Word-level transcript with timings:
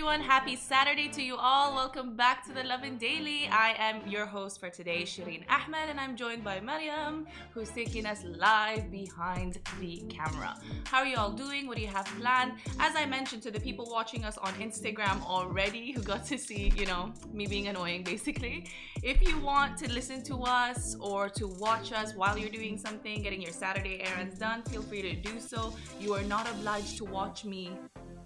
everyone. 0.00 0.22
Happy 0.22 0.56
Saturday 0.56 1.08
to 1.08 1.22
you 1.22 1.36
all. 1.36 1.74
Welcome 1.74 2.16
back 2.16 2.42
to 2.46 2.54
the 2.54 2.64
Lovin 2.64 2.96
Daily. 2.96 3.46
I 3.48 3.74
am 3.76 4.08
your 4.08 4.24
host 4.24 4.58
for 4.58 4.70
today, 4.70 5.02
Shireen 5.02 5.44
Ahmed, 5.50 5.90
and 5.90 6.00
I'm 6.00 6.16
joined 6.16 6.42
by 6.42 6.58
Mariam, 6.58 7.26
who's 7.52 7.68
taking 7.68 8.06
us 8.06 8.24
live 8.24 8.90
behind 8.90 9.58
the 9.78 10.02
camera. 10.08 10.56
How 10.86 11.00
are 11.00 11.06
you 11.06 11.18
all 11.18 11.32
doing? 11.32 11.66
What 11.66 11.76
do 11.76 11.82
you 11.82 11.88
have 11.88 12.06
planned? 12.18 12.52
As 12.78 12.96
I 12.96 13.04
mentioned 13.04 13.42
to 13.42 13.50
the 13.50 13.60
people 13.60 13.90
watching 13.90 14.24
us 14.24 14.38
on 14.38 14.54
Instagram 14.54 15.22
already, 15.22 15.92
who 15.92 16.02
got 16.02 16.24
to 16.28 16.38
see, 16.38 16.72
you 16.74 16.86
know, 16.86 17.12
me 17.30 17.46
being 17.46 17.68
annoying 17.68 18.02
basically, 18.02 18.68
if 19.02 19.20
you 19.20 19.38
want 19.40 19.76
to 19.80 19.92
listen 19.92 20.22
to 20.24 20.36
us 20.44 20.96
or 20.98 21.28
to 21.28 21.46
watch 21.46 21.92
us 21.92 22.14
while 22.14 22.38
you're 22.38 22.48
doing 22.48 22.78
something, 22.78 23.20
getting 23.20 23.42
your 23.42 23.52
Saturday 23.52 24.00
errands 24.00 24.38
done, 24.38 24.62
feel 24.62 24.80
free 24.80 25.02
to 25.02 25.14
do 25.14 25.38
so. 25.38 25.74
You 26.00 26.14
are 26.14 26.22
not 26.22 26.50
obliged 26.50 26.96
to 26.98 27.04
watch 27.04 27.44
me 27.44 27.72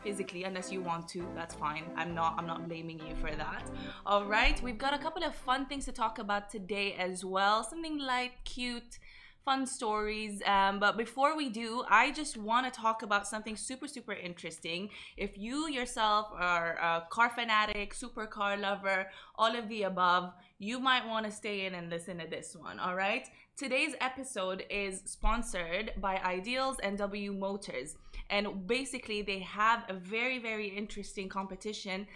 physically 0.04 0.44
unless 0.44 0.70
you 0.70 0.82
want 0.82 1.08
to 1.08 1.26
that's 1.34 1.54
fine. 1.54 1.84
I'm 1.96 2.14
not 2.14 2.34
i'm 2.38 2.46
not 2.46 2.68
blaming 2.68 3.00
you 3.00 3.14
for 3.16 3.34
that. 3.34 3.64
All 4.06 4.24
right 4.26 4.62
we've 4.62 4.78
got 4.78 4.94
a 4.94 4.98
couple 4.98 5.24
of 5.24 5.34
fun 5.34 5.66
things 5.66 5.86
to 5.86 5.92
talk 5.92 6.18
about 6.18 6.50
today 6.50 6.92
as 6.92 7.24
well. 7.24 7.64
Something 7.64 7.98
light 7.98 8.32
cute 8.44 8.98
fun 9.44 9.66
stories. 9.66 10.40
Um, 10.46 10.78
but 10.78 10.96
before 10.96 11.36
we 11.36 11.48
do 11.48 11.84
i 11.88 12.10
just 12.12 12.36
want 12.36 12.64
to 12.66 12.80
talk 12.80 13.02
about 13.02 13.26
something 13.26 13.56
super 13.56 13.88
super 13.88 14.12
interesting. 14.12 14.90
If 15.16 15.38
you 15.38 15.68
yourself 15.68 16.28
are 16.34 16.76
a 16.90 17.04
car 17.10 17.30
fanatic 17.30 17.94
supercar 17.94 18.60
lover 18.60 19.06
all 19.36 19.56
of 19.56 19.68
the 19.68 19.82
above 19.84 20.32
you 20.58 20.78
might 20.78 21.06
want 21.06 21.26
to 21.26 21.32
stay 21.32 21.66
in 21.66 21.74
and 21.74 21.90
listen 21.90 22.18
to 22.18 22.26
this 22.28 22.54
one 22.54 22.78
all 22.78 22.94
right? 22.94 23.26
Today's 23.56 23.94
episode 24.00 24.64
is 24.68 25.02
sponsored 25.04 25.92
by 26.00 26.16
Idealz 26.16 26.76
and 26.82 26.98
W 26.98 27.32
Motors 27.32 27.94
and 28.30 28.66
basically, 28.66 29.22
they 29.22 29.40
have 29.40 29.84
a 29.88 29.94
very, 29.94 30.38
very 30.38 30.68
interesting 30.68 31.28
competition 31.28 32.06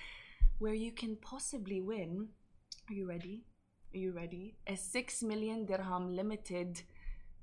where 0.59 0.75
you 0.75 0.93
can 0.93 1.17
possibly 1.17 1.81
win. 1.81 2.29
Are 2.89 2.95
you 2.95 3.09
ready? 3.09 3.45
Are 3.95 3.99
you 3.99 4.13
ready? 4.13 4.57
A 4.67 4.77
6 4.77 5.23
million 5.23 5.67
dirham 5.67 6.15
limited 6.15 6.83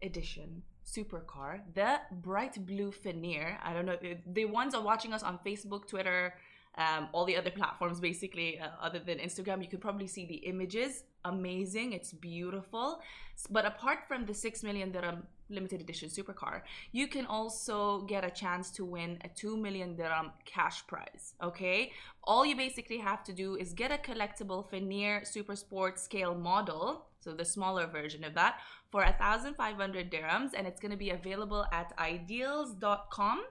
edition 0.02 0.64
supercar, 0.86 1.62
the 1.74 2.00
bright 2.12 2.66
blue 2.66 2.92
Fenyr. 2.92 3.58
I 3.64 3.74
don't 3.74 3.86
know, 3.86 3.98
the 4.28 4.46
ones 4.46 4.76
are 4.76 4.82
watching 4.82 5.14
us 5.14 5.24
on 5.24 5.40
Facebook, 5.46 5.88
Twitter, 5.88 6.36
um, 6.78 7.08
all 7.14 7.26
the 7.26 7.36
other 7.36 7.52
platforms 7.52 8.00
basically, 8.00 8.60
uh, 8.60 8.68
other 8.82 9.00
than 9.00 9.18
Instagram. 9.18 9.62
You 9.64 9.70
can 9.70 9.80
probably 9.80 10.08
see 10.08 10.26
the 10.26 10.36
images. 10.36 11.04
Amazing, 11.24 11.94
it's 11.94 12.14
beautiful. 12.14 13.02
But 13.50 13.66
apart 13.66 14.00
from 14.08 14.26
the 14.26 14.34
6 14.34 14.64
million 14.64 14.92
dirham 14.92 15.26
limited 15.50 15.82
edition 15.82 16.10
supercar, 16.10 16.62
you 16.92 17.08
can 17.08 17.26
also 17.26 18.02
get 18.02 18.24
a 18.24 18.30
chance 18.30 18.72
to 18.72 18.86
win 18.86 19.18
a 19.24 19.30
2 19.30 19.58
million 19.58 19.96
dirham 19.96 20.32
cash 20.46 20.86
prize. 20.88 21.34
Okay, 21.42 21.92
all 22.24 22.46
you 22.46 22.56
basically 22.56 22.98
have 22.98 23.24
to 23.24 23.34
do 23.34 23.56
is 23.56 23.74
get 23.74 23.92
a 23.92 23.98
collectible 23.98 24.68
Fenyr 24.70 25.26
Super 25.26 25.56
Sport 25.56 26.00
scale 26.00 26.36
model, 26.36 27.06
so 27.20 27.34
the 27.34 27.46
smaller 27.46 27.88
version 27.88 28.24
of 28.24 28.34
that, 28.36 28.60
for 28.92 29.04
1,500 29.04 30.12
dirhams, 30.12 30.52
and 30.56 30.66
it's 30.68 30.80
going 30.80 30.92
to 30.92 30.98
be 30.98 31.10
available 31.10 31.66
at 31.72 31.96
idealz.com 31.98 33.44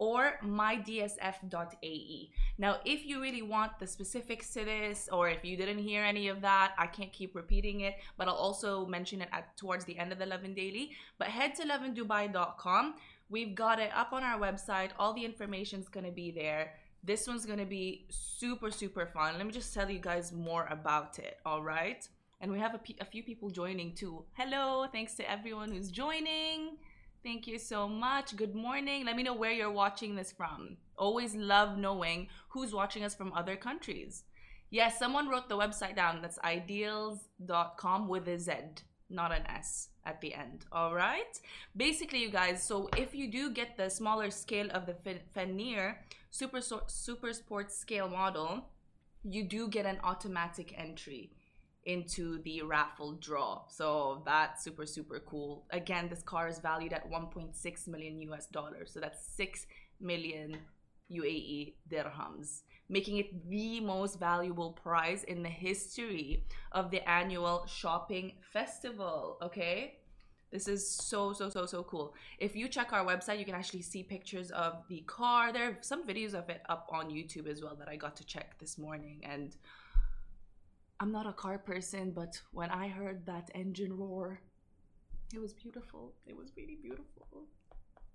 or 0.00 0.38
mydsf.ae. 0.42 2.30
Now, 2.56 2.78
if 2.86 3.04
you 3.04 3.20
really 3.20 3.42
want 3.42 3.78
the 3.78 3.86
specifics 3.86 4.50
to 4.54 4.64
this, 4.64 5.10
or 5.12 5.28
if 5.28 5.44
you 5.44 5.58
didn't 5.58 5.78
hear 5.78 6.02
any 6.02 6.28
of 6.28 6.40
that, 6.40 6.72
I 6.78 6.86
can't 6.86 7.12
keep 7.12 7.36
repeating 7.36 7.82
it, 7.82 7.96
but 8.16 8.26
I'll 8.26 8.34
also 8.34 8.86
mention 8.86 9.20
it 9.20 9.28
at 9.30 9.54
towards 9.58 9.84
the 9.84 9.98
end 9.98 10.10
of 10.10 10.18
the 10.18 10.24
Lovin 10.24 10.54
Daily. 10.54 10.92
But 11.18 11.28
head 11.28 11.54
to 11.56 11.64
lovindubai.com. 11.64 12.94
We've 13.28 13.54
got 13.54 13.78
it 13.78 13.90
up 13.94 14.14
on 14.14 14.24
our 14.24 14.40
website. 14.40 14.90
All 14.98 15.12
the 15.12 15.24
information's 15.24 15.88
gonna 15.88 16.10
be 16.10 16.30
there. 16.30 16.72
This 17.04 17.28
one's 17.28 17.44
gonna 17.44 17.66
be 17.66 18.06
super, 18.08 18.70
super 18.70 19.04
fun. 19.06 19.36
Let 19.36 19.46
me 19.46 19.52
just 19.52 19.74
tell 19.74 19.90
you 19.90 19.98
guys 19.98 20.32
more 20.32 20.66
about 20.70 21.18
it, 21.18 21.36
all 21.44 21.62
right? 21.62 22.08
And 22.40 22.50
we 22.50 22.58
have 22.58 22.74
a, 22.74 22.80
a 23.02 23.04
few 23.04 23.22
people 23.22 23.50
joining 23.50 23.94
too. 23.94 24.24
Hello, 24.32 24.86
thanks 24.90 25.14
to 25.16 25.30
everyone 25.30 25.70
who's 25.70 25.90
joining. 25.90 26.78
Thank 27.22 27.46
you 27.46 27.58
so 27.58 27.86
much. 27.86 28.34
Good 28.34 28.54
morning. 28.54 29.04
Let 29.04 29.14
me 29.14 29.22
know 29.22 29.34
where 29.34 29.52
you're 29.52 29.70
watching 29.70 30.14
this 30.14 30.32
from. 30.32 30.78
Always 30.96 31.34
love 31.34 31.76
knowing 31.76 32.28
who's 32.48 32.72
watching 32.72 33.04
us 33.04 33.14
from 33.14 33.32
other 33.34 33.56
countries. 33.56 34.24
Yes, 34.70 34.98
someone 34.98 35.28
wrote 35.28 35.48
the 35.48 35.58
website 35.58 35.96
down. 35.96 36.22
That's 36.22 36.38
idealz.com 36.38 38.08
with 38.08 38.26
a 38.26 38.38
Z, 38.38 38.52
not 39.10 39.32
an 39.32 39.46
S 39.46 39.88
at 40.06 40.22
the 40.22 40.32
end. 40.32 40.64
All 40.72 40.94
right. 40.94 41.38
Basically, 41.76 42.20
you 42.20 42.30
guys, 42.30 42.62
so 42.62 42.88
if 42.96 43.14
you 43.14 43.30
do 43.30 43.50
get 43.50 43.76
the 43.76 43.90
smaller 43.90 44.30
scale 44.30 44.70
of 44.70 44.86
the 44.86 44.96
Fenyr 45.36 45.96
Super, 46.30 46.60
Super 46.86 47.32
Sports 47.34 47.76
scale 47.76 48.08
model, 48.08 48.64
you 49.24 49.44
do 49.44 49.68
get 49.68 49.84
an 49.84 49.98
automatic 50.02 50.72
entry 50.74 51.32
into 51.86 52.42
the 52.42 52.62
raffle 52.62 53.12
draw. 53.14 53.62
So 53.68 54.22
that's 54.24 54.62
super, 54.62 54.86
super 54.86 55.20
cool. 55.20 55.64
Again, 55.70 56.08
this 56.08 56.22
car 56.22 56.48
is 56.48 56.58
valued 56.58 56.92
at 56.92 57.10
1.6 57.10 57.88
million 57.88 58.20
US 58.22 58.46
dollars. 58.46 58.92
So 58.92 59.00
that's 59.00 59.26
6 59.36 59.66
million 60.00 60.58
UAE 61.10 61.74
dirhams, 61.90 62.62
making 62.88 63.16
it 63.16 63.48
the 63.48 63.80
most 63.80 64.18
valuable 64.18 64.72
prize 64.72 65.24
in 65.24 65.42
the 65.42 65.48
history 65.48 66.44
of 66.72 66.90
the 66.90 67.08
annual 67.08 67.64
shopping 67.66 68.32
festival. 68.52 69.38
Okay. 69.42 69.96
This 70.52 70.66
is 70.66 70.90
so, 70.90 71.32
so, 71.32 71.48
so, 71.48 71.64
so 71.64 71.84
cool. 71.84 72.12
If 72.40 72.56
you 72.56 72.66
check 72.66 72.92
our 72.92 73.04
website, 73.06 73.38
you 73.38 73.44
can 73.44 73.54
actually 73.54 73.82
see 73.82 74.02
pictures 74.02 74.50
of 74.50 74.82
the 74.88 75.04
car. 75.06 75.52
There 75.52 75.68
are 75.70 75.78
some 75.80 76.04
videos 76.04 76.34
of 76.34 76.48
it 76.50 76.62
up 76.68 76.88
on 76.90 77.08
YouTube 77.08 77.46
as 77.46 77.62
well 77.62 77.76
that 77.76 77.88
I 77.88 77.94
got 77.94 78.16
to 78.16 78.24
check 78.24 78.58
this 78.58 78.76
morning. 78.76 79.20
And 79.22 79.54
I'm 81.00 81.10
not 81.10 81.26
a 81.26 81.32
car 81.32 81.56
person, 81.56 82.10
but 82.10 82.38
when 82.52 82.68
I 82.68 82.88
heard 82.88 83.24
that 83.24 83.50
engine 83.54 83.96
roar, 83.96 84.40
it 85.34 85.40
was 85.40 85.54
beautiful. 85.54 86.12
It 86.26 86.36
was 86.36 86.52
really 86.56 86.76
beautiful. 86.80 87.46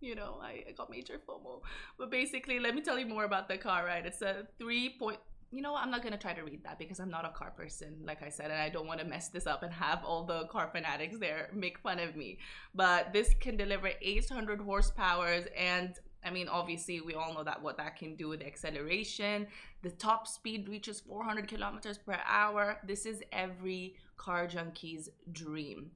You 0.01 0.13
know, 0.13 0.37
I, 0.39 0.63
I 0.69 0.71
got 0.77 0.91
major 0.91 1.19
FOMO. 1.27 1.61
But 1.97 2.11
basically, 2.11 2.59
let 2.59 2.75
me 2.75 2.81
tell 2.81 2.99
you 2.99 3.07
more 3.07 3.23
about 3.23 3.47
the 3.49 3.57
car, 3.57 3.85
right? 3.85 4.05
It's 4.05 4.21
a 4.21 4.47
three 4.59 4.97
point. 4.99 5.17
You 5.51 5.61
know, 5.61 5.75
I'm 5.75 5.89
not 5.89 6.03
gonna 6.03 6.17
try 6.17 6.33
to 6.33 6.43
read 6.43 6.63
that 6.63 6.77
because 6.77 6.99
I'm 6.99 7.09
not 7.09 7.25
a 7.25 7.29
car 7.29 7.51
person, 7.51 7.95
like 8.03 8.21
I 8.21 8.29
said, 8.29 8.51
and 8.51 8.61
I 8.61 8.69
don't 8.69 8.85
want 8.85 8.99
to 8.99 9.05
mess 9.05 9.29
this 9.29 9.47
up 9.47 9.63
and 9.63 9.73
have 9.73 10.03
all 10.03 10.23
the 10.23 10.45
car 10.47 10.69
fanatics 10.71 11.17
there 11.17 11.49
make 11.53 11.79
fun 11.79 11.97
of 11.97 12.15
me. 12.15 12.37
But 12.75 13.13
this 13.13 13.33
can 13.39 13.57
deliver 13.57 13.89
800 13.99 14.59
horsepower 14.59 15.39
and 15.57 15.95
I 16.25 16.31
mean, 16.31 16.47
obviously, 16.47 17.01
we 17.01 17.13
all 17.13 17.33
know 17.33 17.43
that 17.43 17.61
what 17.61 17.77
that 17.77 17.95
can 17.95 18.15
do 18.15 18.27
with 18.29 18.41
acceleration. 18.41 19.47
The 19.83 19.91
top 19.91 20.27
speed 20.27 20.67
reaches 20.67 20.99
400 20.99 21.47
kilometers 21.47 21.99
per 21.99 22.17
hour. 22.27 22.79
This 22.85 23.05
is 23.05 23.23
every 23.31 23.95
car 24.17 24.47
junkie's 24.47 25.09
dream. 25.31 25.91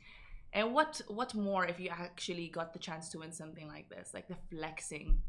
And 0.54 0.74
what 0.74 1.02
what 1.08 1.34
more 1.36 1.66
if 1.66 1.80
you 1.80 1.90
actually 1.90 2.48
got 2.48 2.74
the 2.74 2.80
chance 2.80 3.10
to 3.10 3.20
win 3.20 3.32
something 3.32 3.68
like 3.68 3.90
this? 3.90 4.12
Like 4.14 4.28
the 4.28 4.38
flexing. 4.50 5.22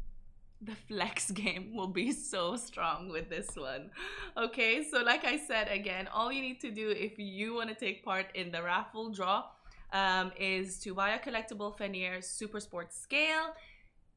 The 0.61 0.75
flex 0.87 1.31
game 1.43 1.75
will 1.75 1.87
be 1.87 2.11
so 2.11 2.55
strong 2.55 3.09
with 3.09 3.29
this 3.29 3.55
one. 3.55 3.89
Okay, 4.37 4.83
so 4.83 5.01
like 5.01 5.25
I 5.25 5.37
said 5.37 5.67
again, 5.69 6.07
all 6.07 6.31
you 6.31 6.41
need 6.41 6.59
to 6.61 6.71
do 6.71 6.89
if 6.89 7.17
you 7.17 7.55
want 7.55 7.69
to 7.69 7.75
take 7.75 8.05
part 8.05 8.27
in 8.35 8.51
the 8.51 8.61
raffle 8.61 9.09
draw 9.09 9.45
um, 9.93 10.31
is 10.39 10.79
to 10.79 10.93
buy 10.93 11.11
a 11.11 11.19
collectible 11.19 11.75
Fenyr 11.77 12.23
Super 12.23 12.59
Sport 12.59 12.93
Scale 12.93 13.55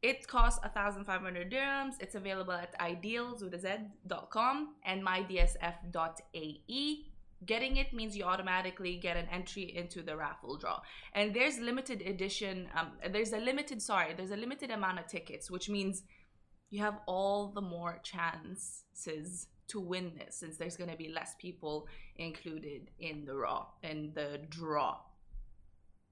it 0.02 0.26
costs 0.28 0.60
1,500 0.62 1.50
dirhams. 1.50 1.94
It's 2.00 2.14
available 2.14 2.52
at 2.52 2.78
Idealz 2.78 3.42
and 4.84 5.02
mydsf.ae. 5.06 7.04
Getting 7.46 7.76
it 7.76 7.92
means 7.92 8.16
you 8.16 8.24
automatically 8.24 8.96
get 8.96 9.16
an 9.16 9.26
entry 9.30 9.74
into 9.76 10.02
the 10.02 10.16
raffle 10.16 10.56
draw. 10.56 10.80
And 11.14 11.34
there's 11.34 11.58
limited 11.58 12.00
edition, 12.02 12.68
um, 12.74 12.92
there's 13.10 13.32
a 13.32 13.38
limited, 13.38 13.82
sorry, 13.82 14.14
there's 14.14 14.30
a 14.30 14.36
limited 14.36 14.70
amount 14.70 14.98
of 14.98 15.06
tickets, 15.06 15.50
which 15.50 15.68
means 15.68 16.04
you 16.70 16.80
have 16.80 17.00
all 17.06 17.48
the 17.48 17.60
more 17.60 18.00
chances 18.02 19.46
to 19.68 19.80
win 19.80 20.12
this 20.18 20.36
since 20.36 20.56
there's 20.56 20.76
going 20.76 20.90
to 20.90 20.96
be 20.96 21.08
less 21.08 21.34
people 21.38 21.86
included 22.16 22.90
in 22.98 23.24
the 23.24 23.34
raw 23.34 23.66
in 23.82 24.12
the 24.14 24.40
draw. 24.48 24.98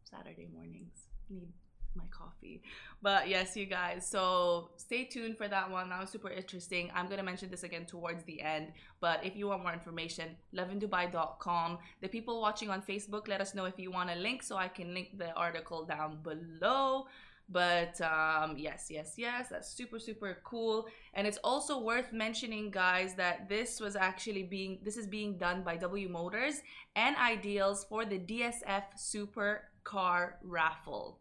Saturday 0.05 0.49
mornings 0.53 1.09
need 1.31 1.53
my 1.97 2.05
coffee. 2.11 2.63
But 3.03 3.29
yes, 3.29 3.57
you 3.57 3.67
guys. 3.67 4.07
So 4.07 4.71
stay 4.77 5.05
tuned 5.05 5.37
for 5.37 5.49
that 5.49 5.71
one. 5.71 5.91
That 5.91 6.01
was 6.01 6.11
super 6.11 6.31
interesting. 6.31 6.91
I'm 6.95 7.09
gonna 7.09 7.23
mention 7.23 7.51
this 7.51 7.63
again 7.63 7.87
towards 7.87 8.25
the 8.25 8.41
end. 8.41 8.73
But 9.01 9.25
if 9.25 9.37
you 9.37 9.49
want 9.49 9.63
more 9.63 9.73
information, 9.73 10.37
lovindubai.com. 10.55 11.79
The 12.01 12.09
people 12.09 12.41
watching 12.41 12.71
on 12.71 12.83
Facebook, 12.83 13.29
let 13.29 13.41
us 13.41 13.55
know 13.55 13.65
if 13.65 13.79
you 13.79 13.91
want 13.91 14.11
a 14.11 14.15
link 14.15 14.43
so 14.43 14.57
I 14.57 14.69
can 14.69 14.95
link 14.95 15.19
the 15.19 15.33
article 15.35 15.85
down 15.85 16.19
below. 16.23 17.07
But 17.49 18.01
um, 18.01 18.57
yes, 18.57 18.87
yes, 18.89 19.15
yes, 19.17 19.49
that's 19.51 19.69
super, 19.69 19.99
super 19.99 20.39
cool. 20.43 20.87
And 21.13 21.27
it's 21.27 21.39
also 21.45 21.81
worth 21.81 22.13
mentioning, 22.13 22.71
guys, 22.71 23.15
that 23.17 23.49
this 23.49 23.79
was 23.79 23.95
actually 23.95 24.45
being 24.45 24.79
this 24.83 24.97
is 24.97 25.07
being 25.07 25.37
done 25.37 25.63
by 25.63 25.77
W 25.77 26.09
Motors 26.09 26.63
and 26.97 27.15
Idealz 27.17 27.87
for 27.87 28.05
the 28.07 28.19
DSF 28.19 28.85
Super 28.97 29.69
Car 29.85 30.39
Raffle. 30.43 31.19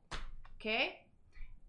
Okay, 0.62 1.00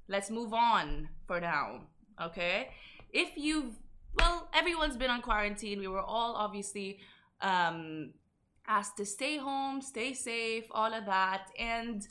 let's 0.06 0.28
move 0.28 0.52
on 0.52 1.08
for 1.26 1.40
now. 1.40 1.80
Okay, 2.20 2.68
if 3.10 3.30
you've 3.38 3.74
well, 4.18 4.50
everyone's 4.52 4.98
been 4.98 5.08
on 5.08 5.22
quarantine. 5.22 5.80
We 5.80 5.88
were 5.88 6.02
all 6.02 6.34
obviously 6.34 6.98
um, 7.40 8.10
asked 8.66 8.98
to 8.98 9.06
stay 9.06 9.38
home, 9.38 9.80
stay 9.80 10.12
safe, 10.12 10.66
all 10.72 10.92
of 10.92 11.06
that, 11.06 11.46
and 11.58 12.06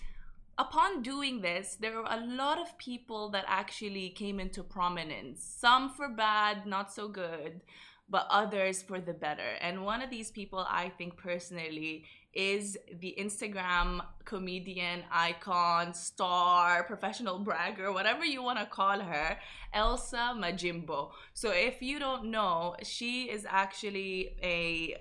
upon 0.57 1.03
doing 1.03 1.41
this, 1.41 1.77
there 1.79 1.95
were 1.97 2.07
a 2.09 2.25
lot 2.25 2.57
of 2.57 2.75
people 2.79 3.29
that 3.29 3.45
actually 3.47 4.09
came 4.09 4.39
into 4.39 4.63
prominence. 4.63 5.45
Some 5.59 5.93
for 5.93 6.09
bad, 6.09 6.65
not 6.65 6.91
so 6.91 7.07
good, 7.07 7.61
but 8.11 8.27
others 8.29 8.83
for 8.83 8.99
the 8.99 9.13
better. 9.13 9.55
And 9.61 9.85
one 9.85 10.01
of 10.01 10.09
these 10.09 10.29
people, 10.29 10.67
I 10.69 10.89
think 10.89 11.15
personally, 11.15 12.03
is 12.33 12.77
the 12.99 13.15
Instagram 13.17 14.05
comedian, 14.25 15.03
icon, 15.11 15.93
star, 15.93 16.83
professional 16.83 17.39
bragger, 17.39 17.91
whatever 17.91 18.25
you 18.25 18.43
want 18.43 18.59
to 18.59 18.65
call 18.65 18.99
her, 18.99 19.37
Elsa 19.73 20.35
Majimbo. 20.37 21.11
So 21.33 21.51
if 21.51 21.81
you 21.81 21.99
don't 21.99 22.25
know, 22.25 22.75
she 22.83 23.23
is 23.23 23.45
actually 23.49 24.35
a 24.43 24.97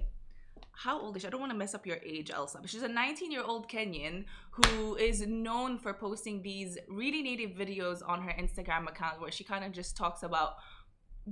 how 0.72 0.98
old 0.98 1.14
is 1.14 1.22
she? 1.22 1.28
I 1.28 1.30
don't 1.30 1.40
want 1.40 1.52
to 1.52 1.58
mess 1.58 1.74
up 1.74 1.84
your 1.84 1.98
age, 2.02 2.30
Elsa, 2.30 2.58
but 2.58 2.70
she's 2.70 2.82
a 2.82 2.88
19 2.88 3.30
year 3.30 3.42
old 3.42 3.68
Kenyan 3.68 4.24
who 4.50 4.96
is 4.96 5.26
known 5.26 5.76
for 5.76 5.92
posting 5.92 6.40
these 6.40 6.78
really 6.88 7.22
native 7.22 7.50
videos 7.50 8.00
on 8.06 8.22
her 8.22 8.32
Instagram 8.32 8.88
account 8.88 9.20
where 9.20 9.30
she 9.30 9.44
kind 9.44 9.62
of 9.62 9.72
just 9.72 9.94
talks 9.94 10.22
about 10.22 10.54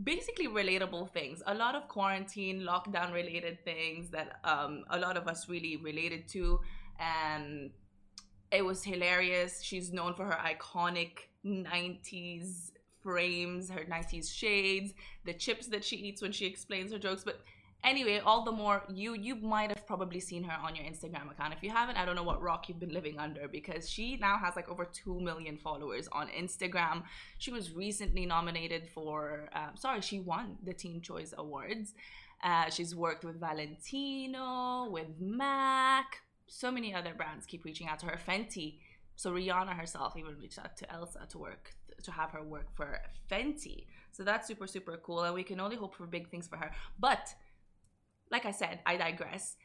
basically 0.04 0.48
relatable 0.48 1.10
things. 1.10 1.42
A 1.46 1.54
lot 1.54 1.74
of 1.74 1.88
quarantine 1.88 2.60
lockdown 2.60 3.12
related 3.12 3.64
things 3.64 4.10
that 4.10 4.40
um, 4.44 4.84
a 4.90 4.98
lot 4.98 5.16
of 5.16 5.26
us 5.26 5.48
really 5.48 5.76
related 5.76 6.28
to. 6.28 6.60
And 6.98 7.70
it 8.50 8.64
was 8.64 8.84
hilarious. 8.84 9.62
She's 9.62 9.92
known 9.92 10.14
for 10.14 10.24
her 10.24 10.38
iconic 10.44 11.28
90s 11.44 12.72
frames 13.00 13.70
her 13.70 13.84
90s 13.84 14.30
shades 14.30 14.92
the 15.24 15.32
chips 15.32 15.68
that 15.68 15.84
she 15.84 15.96
eats 15.96 16.20
when 16.20 16.32
she 16.32 16.46
explains 16.46 16.92
her 16.92 16.98
jokes. 16.98 17.24
But 17.24 17.40
anyway 17.84 18.20
all 18.24 18.44
the 18.44 18.52
more 18.52 18.82
you 18.92 19.14
you 19.14 19.36
might 19.36 19.70
have 19.70 19.86
probably 19.86 20.20
seen 20.20 20.42
her 20.42 20.56
on 20.62 20.74
your 20.74 20.84
instagram 20.84 21.30
account. 21.30 21.52
If 21.54 21.62
you 21.62 21.70
haven't 21.70 21.96
i 21.96 22.04
don't 22.04 22.16
know 22.16 22.22
what 22.22 22.42
rock 22.42 22.68
you've 22.68 22.80
been 22.80 22.92
living 22.92 23.18
under 23.18 23.48
because 23.48 23.88
she 23.88 24.16
now 24.16 24.36
has 24.38 24.56
like 24.56 24.68
over 24.68 24.84
2 24.84 25.20
million 25.20 25.56
followers 25.56 26.08
on 26.12 26.28
instagram. 26.28 27.02
She 27.38 27.50
was 27.50 27.72
recently 27.72 28.26
nominated 28.26 28.88
for 28.94 29.48
um, 29.54 29.70
sorry 29.76 30.00
she 30.00 30.20
won 30.20 30.56
the 30.64 30.72
teen 30.72 31.00
choice 31.00 31.32
awards. 31.36 31.94
Uh, 32.42 32.70
she's 32.70 32.94
worked 32.94 33.24
with 33.24 33.40
valentino 33.40 34.88
with 34.90 35.08
mac 35.20 36.22
so 36.48 36.70
many 36.70 36.94
other 36.94 37.14
brands 37.14 37.46
keep 37.46 37.64
reaching 37.64 37.88
out 37.88 37.98
to 38.00 38.06
her. 38.06 38.18
Fenty. 38.26 38.78
So 39.16 39.32
rihanna 39.32 39.76
herself 39.76 40.16
even 40.16 40.38
reached 40.38 40.58
out 40.58 40.76
to 40.78 40.92
elsa 40.92 41.26
to 41.30 41.38
work 41.38 41.74
to 42.02 42.12
have 42.12 42.30
her 42.30 42.42
work 42.42 42.68
for 42.74 43.00
fenty. 43.30 43.86
So 44.12 44.24
that's 44.24 44.48
super 44.48 44.66
super 44.66 44.96
cool 44.96 45.22
and 45.24 45.34
we 45.34 45.42
can 45.42 45.60
only 45.60 45.76
hope 45.76 45.94
for 45.94 46.06
big 46.06 46.30
things 46.30 46.48
for 46.48 46.56
her. 46.56 46.70
But 46.98 47.34
like 48.30 48.46
I 48.46 48.52
said, 48.52 48.80
I 48.86 48.96
digress. 48.96 49.56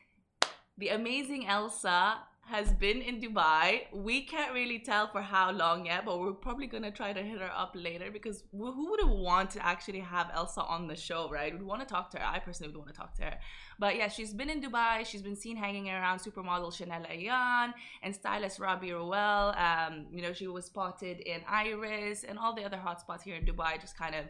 The 0.77 0.89
amazing 0.89 1.47
Elsa 1.47 2.19
has 2.45 2.73
been 2.73 3.01
in 3.01 3.21
Dubai. 3.21 3.83
We 3.93 4.23
can't 4.23 4.53
really 4.53 4.79
tell 4.79 5.07
for 5.07 5.21
how 5.21 5.51
long 5.51 5.85
yet, 5.85 6.03
but 6.05 6.19
we're 6.19 6.33
probably 6.33 6.67
gonna 6.67 6.91
try 6.91 7.13
to 7.13 7.21
hit 7.21 7.39
her 7.39 7.51
up 7.55 7.71
later 7.73 8.11
because 8.11 8.43
who 8.51 8.89
would 8.91 8.99
want 9.07 9.51
to 9.51 9.65
actually 9.65 10.01
have 10.01 10.29
Elsa 10.33 10.61
on 10.61 10.87
the 10.87 10.95
show, 10.95 11.29
right? 11.29 11.53
We'd 11.53 11.63
want 11.63 11.81
to 11.81 11.87
talk 11.87 12.09
to 12.11 12.17
her. 12.17 12.25
I 12.25 12.39
personally 12.39 12.73
would 12.73 12.77
want 12.77 12.93
to 12.93 12.99
talk 12.99 13.15
to 13.15 13.23
her. 13.23 13.39
But 13.79 13.95
yeah, 13.95 14.09
she's 14.09 14.33
been 14.33 14.49
in 14.49 14.61
Dubai. 14.61 15.05
She's 15.05 15.21
been 15.21 15.37
seen 15.37 15.55
hanging 15.55 15.89
around 15.89 16.19
supermodel 16.19 16.75
Chanel 16.75 17.03
Ayan 17.03 17.73
and 18.03 18.13
stylist 18.13 18.59
Robbie 18.59 18.91
Roel. 18.91 19.55
Um, 19.57 20.07
you 20.11 20.21
know, 20.21 20.33
she 20.33 20.47
was 20.47 20.65
spotted 20.65 21.21
in 21.21 21.41
Iris 21.47 22.25
and 22.25 22.37
all 22.37 22.53
the 22.53 22.65
other 22.65 22.81
hotspots 22.85 23.21
here 23.21 23.35
in 23.35 23.45
Dubai, 23.45 23.79
just 23.79 23.97
kind 23.97 24.15
of 24.15 24.25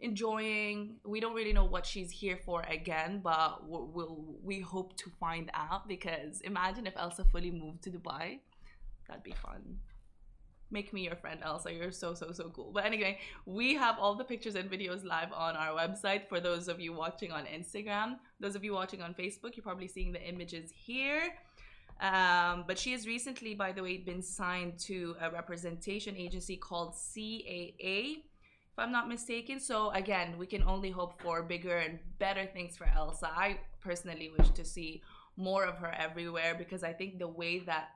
enjoying. 0.00 0.96
We 1.04 1.20
don't 1.20 1.34
really 1.34 1.52
know 1.52 1.64
what 1.64 1.86
she's 1.86 2.10
here 2.10 2.38
for 2.44 2.62
again, 2.62 3.20
but 3.22 3.68
we'll, 3.68 3.86
we'll, 4.42 4.64
hope 4.64 4.96
to 4.96 5.10
find 5.18 5.50
out 5.54 5.88
because 5.88 6.40
imagine 6.42 6.86
if 6.86 6.96
Elsa 6.96 7.24
fully 7.24 7.50
moved 7.50 7.82
to 7.84 7.90
Dubai. 7.90 8.40
That'd 9.08 9.22
be 9.22 9.32
fun. 9.32 9.78
Make 10.70 10.92
me 10.92 11.02
your 11.02 11.16
friend, 11.16 11.40
Elsa. 11.42 11.72
You're 11.72 11.90
so, 11.90 12.14
so, 12.14 12.30
so 12.32 12.50
cool. 12.50 12.70
But 12.72 12.84
anyway, 12.84 13.18
we 13.44 13.74
have 13.74 13.96
all 13.98 14.14
the 14.14 14.24
pictures 14.24 14.54
and 14.54 14.70
videos 14.70 15.04
live 15.04 15.32
on 15.32 15.56
our 15.56 15.76
website 15.76 16.28
for 16.28 16.38
those 16.38 16.68
of 16.68 16.78
you 16.78 16.92
watching 16.92 17.32
on 17.32 17.44
Instagram. 17.46 18.18
Those 18.38 18.54
of 18.54 18.62
you 18.62 18.72
watching 18.72 19.02
on 19.02 19.14
Facebook, 19.14 19.56
you're 19.56 19.64
probably 19.64 19.88
seeing 19.88 20.12
the 20.12 20.22
images 20.22 20.70
here. 20.72 21.34
Um, 22.00 22.64
but 22.66 22.78
she 22.78 22.92
has 22.92 23.06
recently, 23.06 23.54
by 23.54 23.72
the 23.72 23.82
way, 23.82 23.96
been 23.98 24.22
signed 24.22 24.78
to 24.80 25.16
a 25.20 25.30
representation 25.30 26.16
agency 26.16 26.56
called 26.56 26.94
CAA 26.94 28.22
I'm 28.80 28.92
not 28.92 29.08
mistaken. 29.08 29.60
So 29.60 29.90
again, 29.90 30.36
we 30.38 30.46
can 30.46 30.62
only 30.62 30.90
hope 30.90 31.20
for 31.20 31.42
bigger 31.42 31.76
and 31.76 31.98
better 32.18 32.46
things 32.46 32.76
for 32.76 32.86
Elsa. 32.86 33.28
I 33.28 33.58
personally 33.80 34.30
wish 34.36 34.50
to 34.50 34.64
see 34.64 35.02
more 35.36 35.64
of 35.64 35.76
her 35.76 35.92
everywhere 35.92 36.54
because 36.56 36.82
I 36.82 36.92
think 36.92 37.18
the 37.18 37.28
way 37.28 37.60
that 37.60 37.88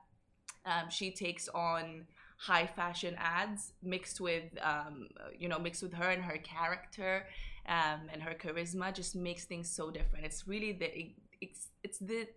um, 0.65 0.89
she 0.89 1.11
takes 1.11 1.47
on 1.49 2.05
high 2.37 2.67
fashion 2.67 3.15
ads 3.17 3.73
mixed 3.81 4.19
with 4.19 4.43
um, 4.61 5.07
you 5.37 5.47
know 5.47 5.57
mixed 5.57 5.81
with 5.81 5.93
her 5.93 6.09
and 6.09 6.21
her 6.21 6.37
character 6.37 7.25
um, 7.67 8.01
and 8.11 8.21
her 8.21 8.33
charisma 8.33 8.93
just 8.93 9.15
makes 9.15 9.45
things 9.45 9.69
so 9.69 9.89
different. 9.89 10.25
It's 10.25 10.47
really 10.47 10.73
the 10.73 11.13
it's 11.41 11.69
it's 11.83 11.99
the 11.99 12.27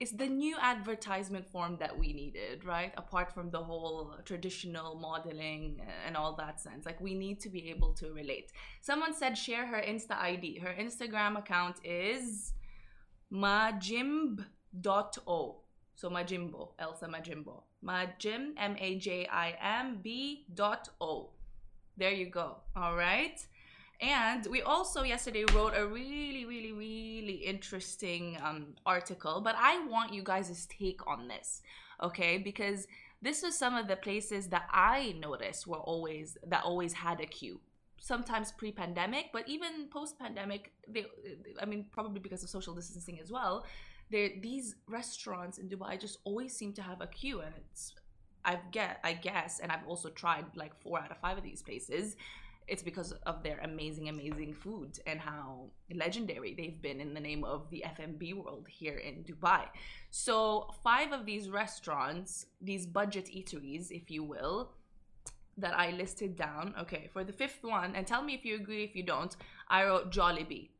it's 0.00 0.10
the 0.12 0.26
new 0.26 0.56
advertisement 0.60 1.46
form 1.46 1.76
that 1.78 1.96
we 1.96 2.12
needed, 2.12 2.64
right? 2.64 2.92
Apart 2.96 3.32
from 3.32 3.50
the 3.50 3.62
whole 3.62 4.16
traditional 4.24 4.96
modeling 4.96 5.80
and 6.06 6.16
all 6.16 6.34
that 6.36 6.60
sense. 6.60 6.84
Like 6.84 7.00
we 7.00 7.14
need 7.14 7.40
to 7.40 7.48
be 7.48 7.70
able 7.70 7.92
to 7.94 8.12
relate. 8.12 8.50
Someone 8.80 9.14
said 9.14 9.38
share 9.38 9.66
her 9.66 9.80
Insta 9.80 10.18
ID. 10.18 10.58
Her 10.58 10.74
Instagram 10.78 11.38
account 11.38 11.76
is 11.84 12.52
majimb.o. 13.32 14.44
So 15.96 16.10
Majimbo, 16.10 16.72
Elsa 16.78 17.06
Majimbo. 17.06 17.62
Majim, 17.84 18.54
M 18.56 18.76
A 18.78 18.98
J 18.98 19.28
I 19.30 19.54
M 19.62 20.00
B 20.02 20.44
dot 20.54 20.88
O. 21.00 21.30
There 21.96 22.10
you 22.10 22.26
go. 22.26 22.56
All 22.74 22.96
right. 22.96 23.40
And 24.00 24.46
we 24.50 24.60
also 24.62 25.02
yesterday 25.02 25.44
wrote 25.54 25.74
a 25.76 25.86
really, 25.86 26.44
really, 26.44 26.72
really 26.72 27.36
interesting 27.36 28.36
um, 28.42 28.74
article, 28.84 29.40
but 29.40 29.54
I 29.58 29.86
want 29.86 30.12
you 30.12 30.22
guys' 30.22 30.66
take 30.66 31.06
on 31.06 31.28
this, 31.28 31.62
okay? 32.02 32.38
Because 32.38 32.86
this 33.22 33.42
was 33.42 33.56
some 33.56 33.74
of 33.74 33.88
the 33.88 33.96
places 33.96 34.48
that 34.48 34.68
I 34.70 35.14
noticed 35.18 35.66
were 35.66 35.78
always 35.78 36.36
that 36.46 36.64
always 36.64 36.92
had 36.92 37.20
a 37.20 37.26
queue. 37.26 37.60
Sometimes 38.00 38.52
pre-pandemic, 38.52 39.30
but 39.32 39.48
even 39.48 39.88
post-pandemic, 39.90 40.72
they, 40.86 41.06
I 41.58 41.64
mean, 41.64 41.86
probably 41.90 42.20
because 42.20 42.42
of 42.42 42.50
social 42.50 42.74
distancing 42.74 43.18
as 43.20 43.30
well. 43.30 43.64
These 44.10 44.76
restaurants 44.86 45.56
in 45.56 45.68
Dubai 45.70 45.98
just 45.98 46.18
always 46.24 46.54
seem 46.54 46.74
to 46.74 46.82
have 46.82 47.00
a 47.00 47.06
queue, 47.06 47.40
and 47.40 47.54
it's 47.56 47.94
I've 48.44 48.70
get 48.72 49.00
I 49.02 49.14
guess, 49.14 49.60
and 49.60 49.72
I've 49.72 49.88
also 49.88 50.10
tried 50.10 50.44
like 50.54 50.78
four 50.82 51.00
out 51.00 51.10
of 51.10 51.18
five 51.18 51.38
of 51.38 51.44
these 51.44 51.62
places 51.62 52.16
it's 52.66 52.82
because 52.82 53.12
of 53.26 53.42
their 53.42 53.58
amazing, 53.62 54.08
amazing 54.08 54.54
food 54.54 54.98
and 55.06 55.20
how 55.20 55.70
legendary 55.94 56.54
they've 56.54 56.80
been 56.80 57.00
in 57.00 57.14
the 57.14 57.20
name 57.20 57.44
of 57.44 57.68
the 57.70 57.84
F&B 57.84 58.32
world 58.32 58.66
here 58.68 58.96
in 58.96 59.24
Dubai. 59.24 59.66
So, 60.10 60.70
five 60.82 61.12
of 61.12 61.26
these 61.26 61.50
restaurants, 61.50 62.46
these 62.60 62.86
budget 62.86 63.26
eateries, 63.26 63.90
if 63.90 64.10
you 64.10 64.22
will, 64.24 64.70
that 65.58 65.78
I 65.78 65.90
listed 65.90 66.36
down. 66.36 66.74
Okay, 66.80 67.08
for 67.12 67.24
the 67.24 67.32
fifth 67.32 67.62
one, 67.62 67.94
and 67.94 68.06
tell 68.06 68.22
me 68.22 68.34
if 68.34 68.44
you 68.44 68.56
agree, 68.56 68.84
if 68.84 68.96
you 68.96 69.02
don't, 69.02 69.36
I 69.68 69.84
wrote 69.84 70.10
Jollibee. 70.10 70.70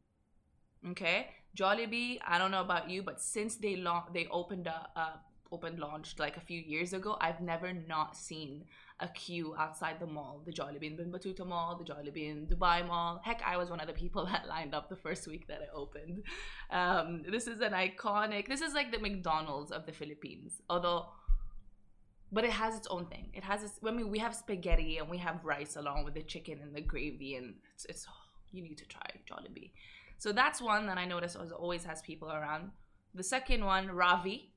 Okay, 0.91 1.29
Jollibee. 1.57 2.19
I 2.26 2.38
don't 2.38 2.50
know 2.50 2.61
about 2.61 2.91
you, 2.91 3.03
but 3.03 3.21
since 3.21 3.57
they 3.57 3.76
la- 3.76 4.09
they 4.12 4.26
opened 4.31 4.67
a, 4.67 4.88
a 4.97 5.21
open 5.53 5.76
launched 5.76 6.19
like 6.19 6.37
a 6.37 6.41
few 6.41 6.61
years 6.61 6.93
ago, 6.93 7.17
I've 7.21 7.41
never 7.41 7.73
not 7.73 8.17
seen 8.17 8.64
a 9.00 9.08
queue 9.08 9.54
outside 9.58 9.98
the 9.98 10.06
mall, 10.06 10.42
the 10.46 10.52
Jollibee 10.52 10.96
Bin 10.96 11.10
Battuta 11.10 11.44
Mall, 11.46 11.76
the 11.76 11.84
Jollibee 11.84 12.30
in 12.30 12.46
Dubai 12.46 12.86
Mall. 12.86 13.20
Heck, 13.24 13.42
I 13.44 13.56
was 13.56 13.68
one 13.68 13.80
of 13.80 13.86
the 13.86 13.92
people 13.92 14.24
that 14.32 14.46
lined 14.48 14.74
up 14.74 14.88
the 14.88 14.96
first 14.96 15.26
week 15.26 15.48
that 15.48 15.60
it 15.60 15.70
opened. 15.74 16.22
Um, 16.70 17.22
this 17.28 17.46
is 17.46 17.60
an 17.60 17.72
iconic. 17.72 18.46
This 18.46 18.60
is 18.60 18.72
like 18.72 18.92
the 18.92 18.98
McDonald's 18.98 19.72
of 19.72 19.86
the 19.86 19.92
Philippines, 19.92 20.62
although. 20.70 21.06
But 22.32 22.44
it 22.44 22.50
has 22.50 22.76
its 22.76 22.88
own 22.88 23.06
thing. 23.06 23.30
It 23.32 23.44
has 23.44 23.62
its. 23.62 23.78
I 23.86 23.90
mean, 23.90 24.10
we 24.10 24.18
have 24.18 24.34
spaghetti 24.34 24.98
and 24.98 25.08
we 25.08 25.18
have 25.18 25.44
rice 25.44 25.76
along 25.76 26.04
with 26.04 26.14
the 26.14 26.22
chicken 26.22 26.60
and 26.62 26.74
the 26.74 26.80
gravy, 26.80 27.36
and 27.36 27.54
it's. 27.74 27.84
it's 27.86 28.06
oh, 28.08 28.24
you 28.52 28.62
need 28.62 28.78
to 28.78 28.86
try 28.86 29.02
Jollibee. 29.28 29.72
So 30.18 30.32
that's 30.32 30.62
one 30.62 30.86
that 30.86 30.98
I 30.98 31.04
noticed 31.04 31.36
always 31.58 31.84
has 31.84 32.00
people 32.02 32.30
around. 32.30 32.70
The 33.14 33.22
second 33.22 33.64
one, 33.64 33.88
Ravi, 33.88 34.53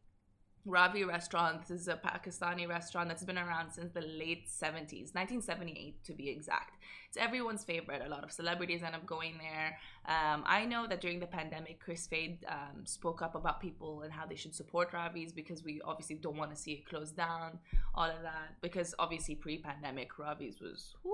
Ravi 0.68 1.06
restaurant. 1.06 1.66
This 1.66 1.82
is 1.82 1.88
a 1.88 1.96
Pakistani 1.96 2.68
restaurant 2.68 3.08
that's 3.08 3.24
been 3.24 3.38
around 3.38 3.72
since 3.72 3.94
the 3.94 4.02
late 4.02 4.48
70s, 4.48 5.16
1978 5.16 6.04
to 6.04 6.14
be 6.14 6.30
exact. 6.30 6.78
It's 7.08 7.18
everyone's 7.18 7.64
favorite. 7.64 8.02
A 8.06 8.10
lot 8.10 8.26
of 8.26 8.32
celebrities 8.32 8.84
end 8.84 8.94
up 8.94 9.06
going 9.06 9.40
there. 9.40 9.78
Um, 10.06 10.44
I 10.46 10.66
know 10.66 10.86
that 10.88 11.00
during 11.00 11.20
the 11.20 11.26
pandemic, 11.26 11.80
Kris 11.80 12.06
Fade 12.06 12.46
um, 12.50 12.86
spoke 12.86 13.22
up 13.22 13.36
about 13.36 13.62
people 13.62 14.02
and 14.02 14.12
how 14.12 14.26
they 14.26 14.36
should 14.36 14.54
support 14.54 14.92
Ravi's 14.92 15.32
because 15.32 15.64
we 15.64 15.80
obviously 15.86 16.18
don't 16.18 16.38
want 16.38 16.52
to 16.52 16.58
see 16.58 16.74
it 16.74 16.86
closed 16.86 17.16
down, 17.16 17.60
all 17.96 18.10
of 18.10 18.22
that. 18.24 18.60
Because 18.62 18.94
obviously, 19.00 19.36
pre 19.36 19.60
pandemic, 19.60 20.20
Ravi's 20.20 20.60
was 20.60 20.96
whoo, 21.04 21.14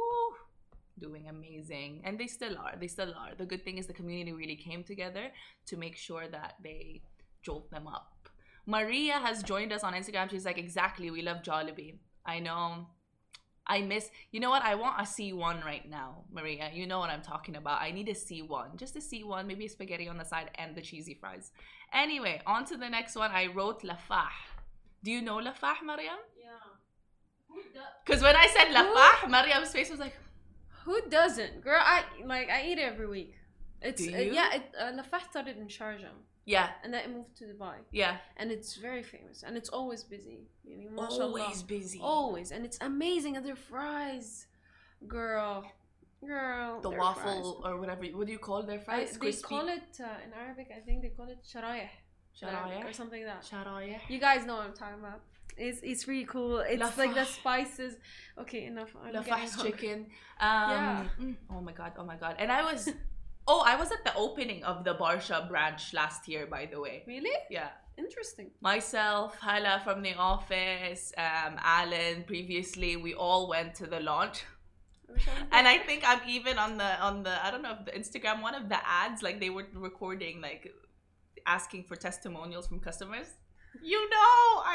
doing 1.00 1.27
amazing. 1.29 2.01
And 2.05 2.19
they 2.19 2.27
still 2.27 2.57
are. 2.57 2.74
They 2.79 2.88
still 2.88 3.13
are. 3.13 3.36
The 3.38 3.45
good 3.45 3.63
thing 3.63 3.77
is 3.77 3.86
the 3.86 3.93
community 3.93 4.33
really 4.33 4.55
came 4.55 4.83
together 4.83 5.31
to 5.67 5.77
make 5.77 5.95
sure 5.95 6.27
that 6.27 6.55
they 6.63 7.03
jolt 7.43 7.69
them 7.69 7.88
up 7.88 8.12
Maria 8.65 9.13
has 9.13 9.43
joined 9.43 9.74
us 9.74 9.84
on 9.84 9.93
Instagram. 9.93 10.29
She's 10.29 10.46
like, 10.46 10.58
exactly, 10.58 11.12
we 11.12 11.22
love 11.22 11.41
Jollibee. 11.41 11.98
I 12.25 12.39
know. 12.39 12.88
I 13.65 13.82
miss, 13.82 14.10
you 14.32 14.39
know 14.41 14.50
what? 14.50 14.62
I 14.62 14.75
want 14.75 15.00
a 15.00 15.03
C1 15.03 15.63
right 15.63 15.89
now, 15.89 16.25
Maria. 16.32 16.70
You 16.74 16.86
know 16.86 17.00
what 17.00 17.10
I'm 17.10 17.22
talking 17.22 17.55
about. 17.55 17.82
I 17.82 17.91
need 17.91 18.10
a 18.10 18.13
C1, 18.13 18.75
just 18.75 18.96
a 18.98 19.00
C1, 19.00 19.46
maybe 19.48 19.65
a 19.65 19.70
spaghetti 19.70 20.10
on 20.10 20.17
the 20.17 20.25
side 20.25 20.51
and 20.55 20.75
the 20.75 20.82
cheesy 20.82 21.13
fries. 21.13 21.51
Anyway, 21.93 22.41
on 22.46 22.65
to 22.65 22.77
the 22.77 22.89
next 22.89 23.15
one. 23.15 23.32
I 23.32 23.48
wrote 23.48 23.84
Lafah. 23.84 24.27
Do 25.03 25.12
you 25.12 25.22
know 25.22 25.38
Lafah, 25.38 25.75
Mariam? 25.86 26.20
Yeah. 26.38 27.62
Because 28.05 28.22
when 28.22 28.36
I 28.36 28.48
said 28.48 28.67
Lafah, 28.74 29.29
Mariam's 29.29 29.72
face 29.72 29.89
was 29.89 30.00
like, 30.00 30.15
Who 30.84 31.00
doesn't? 31.10 31.62
Girl, 31.62 31.82
I 31.82 32.03
like 32.25 32.50
I 32.50 32.67
eat 32.67 32.79
it 32.79 32.82
every 32.82 33.08
week. 33.08 33.36
It's 33.82 34.01
uh, 34.01 34.17
yeah, 34.17 34.55
it 34.55 34.63
uh, 34.79 34.91
Lafah 34.91 35.22
started 35.29 35.58
in 35.58 35.67
Sharjah 35.67 36.12
yeah, 36.45 36.67
and 36.83 36.93
then 36.93 37.01
it 37.05 37.09
moved 37.17 37.35
to 37.39 37.45
Dubai. 37.45 37.75
yeah. 37.91 38.17
And 38.38 38.51
it's 38.51 38.75
very 38.75 39.03
famous 39.03 39.43
and 39.45 39.55
it's 39.59 39.69
always 39.69 40.03
busy. 40.03 40.39
You 40.65 40.89
know. 40.91 41.07
Always 41.07 41.63
busy. 41.63 42.00
Always. 42.01 42.51
And 42.51 42.62
it's 42.65 42.77
amazing 42.81 43.33
and 43.38 43.45
their 43.45 43.55
fries. 43.71 44.47
Girl. 45.07 45.63
Girl. 46.25 46.79
the 46.81 46.89
waffle 46.89 47.62
or 47.65 47.73
whatever. 47.79 48.03
What 48.17 48.27
do 48.27 48.33
you 48.38 48.39
call 48.50 48.63
their 48.63 48.79
fries. 48.79 49.09
I- 49.09 49.13
they 49.13 49.19
Crispy. 49.19 49.47
call 49.55 49.67
it 49.67 49.89
uh, 50.00 50.25
in 50.25 50.31
Arabic, 50.33 50.67
I 50.75 50.79
think 50.79 51.01
they 51.01 51.09
call 51.17 51.27
it 51.35 51.39
sharayah. 51.51 51.89
Sharaya. 52.39 52.83
Or 52.89 52.93
something 52.93 53.21
like 53.25 53.31
that. 53.33 53.43
Sharaya. 53.50 53.97
You 54.09 54.19
guys 54.19 54.45
know 54.45 54.55
what 54.55 54.65
I'm 54.67 54.73
talking 54.73 55.00
about. 55.00 55.21
It's 55.55 55.79
it's 55.83 56.07
really 56.07 56.25
cool. 56.25 56.59
It's 56.59 56.97
like 56.97 57.13
the 57.13 57.25
spices. 57.25 57.93
Okay, 58.41 58.62
enough. 58.65 58.91
I'm 58.95 59.12
getting 59.12 59.33
Lafah's 59.33 59.53
hungry. 59.55 59.71
chicken. 59.71 59.97
Um, 60.39 60.69
Yeah. 60.73 61.05
mm, 61.21 61.35
Oh 61.53 61.62
my 61.67 61.73
god. 61.73 61.91
Oh 62.00 62.05
my 62.12 62.15
god. 62.23 62.33
And 62.39 62.51
I 62.51 62.62
was. 62.71 62.89
Oh, 63.47 63.62
I 63.65 63.75
was 63.75 63.91
at 63.91 64.03
the 64.05 64.15
opening 64.15 64.63
of 64.63 64.83
the 64.83 64.95
Barsha 64.95 65.47
branch 65.50 65.93
last 65.93 66.27
year, 66.27 66.45
by 66.47 66.65
the 66.65 66.79
way. 66.79 67.03
Really? 67.05 67.35
Yeah. 67.50 67.69
Interesting. 67.97 68.50
Myself, 68.62 69.38
Hala 69.39 69.81
from 69.83 70.01
the 70.01 70.15
office, 70.15 71.13
um, 71.17 71.57
Alan 71.59 72.23
previously, 72.23 72.95
we 72.95 73.13
all 73.13 73.47
went 73.47 73.75
to 73.75 73.85
the 73.85 74.00
launch. 74.00 74.43
I 75.07 75.13
wish 75.13 75.27
I 75.27 75.31
was 75.31 75.50
And 75.51 75.67
I 75.67 75.77
think 75.77 76.03
I'm 76.05 76.21
even 76.27 76.57
on 76.57 76.77
the 76.77 77.00
on 77.00 77.23
the 77.23 77.45
I 77.45 77.51
don't 77.51 77.62
know 77.62 77.77
if 77.79 77.85
the 77.85 77.91
Instagram 77.91 78.41
one 78.41 78.55
of 78.55 78.67
the 78.67 78.79
ads 78.88 79.21
like 79.21 79.39
they 79.39 79.51
were 79.51 79.67
recording 79.75 80.41
like 80.41 80.71
asking 81.45 81.83
for 81.83 81.95
testimonials 81.95 82.67
from 82.67 82.79
customers. 82.79 83.27
You 83.81 84.09
know, 84.09 84.17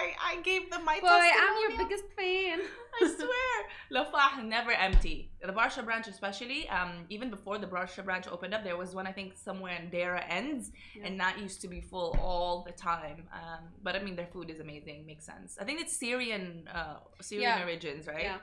I 0.01 0.13
I 0.21 0.41
gave 0.43 0.71
them 0.71 0.85
my 0.85 0.99
Boy, 1.01 1.09
I'm 1.09 1.57
your 1.69 1.79
biggest 1.79 2.05
fan. 2.17 2.61
I 3.01 3.07
swear. 3.17 3.57
Lafah 4.05 4.45
never 4.45 4.73
empty. 4.73 5.31
The 5.41 5.53
Barsha 5.53 5.85
branch 5.85 6.09
especially, 6.09 6.69
um, 6.69 7.05
even 7.09 7.31
before 7.31 7.59
the 7.59 7.67
Barsha 7.67 8.05
branch 8.05 8.27
opened 8.27 8.55
up, 8.55 8.65
there 8.65 8.77
was 8.77 8.95
one 8.95 9.07
I 9.07 9.13
think 9.13 9.37
somewhere 9.37 9.79
in 9.81 9.89
Deira 9.91 10.25
ends 10.29 10.73
Yeah. 10.97 11.07
and 11.07 11.21
that 11.21 11.39
used 11.39 11.61
to 11.63 11.69
be 11.69 11.81
full 11.81 12.19
all 12.21 12.65
the 12.67 12.73
time. 12.73 13.29
Um, 13.33 13.65
but 13.83 13.95
I 13.95 14.01
mean 14.03 14.17
their 14.17 14.27
food 14.27 14.51
is 14.51 14.59
amazing, 14.61 15.07
makes 15.07 15.25
sense. 15.25 15.57
I 15.61 15.65
think 15.65 15.81
it's 15.81 15.97
Syrian 15.97 16.69
uh 16.75 16.97
Syrian 17.21 17.59
Yeah. 17.59 17.65
origins, 17.65 18.07
right? 18.09 18.23
Yeah. 18.25 18.39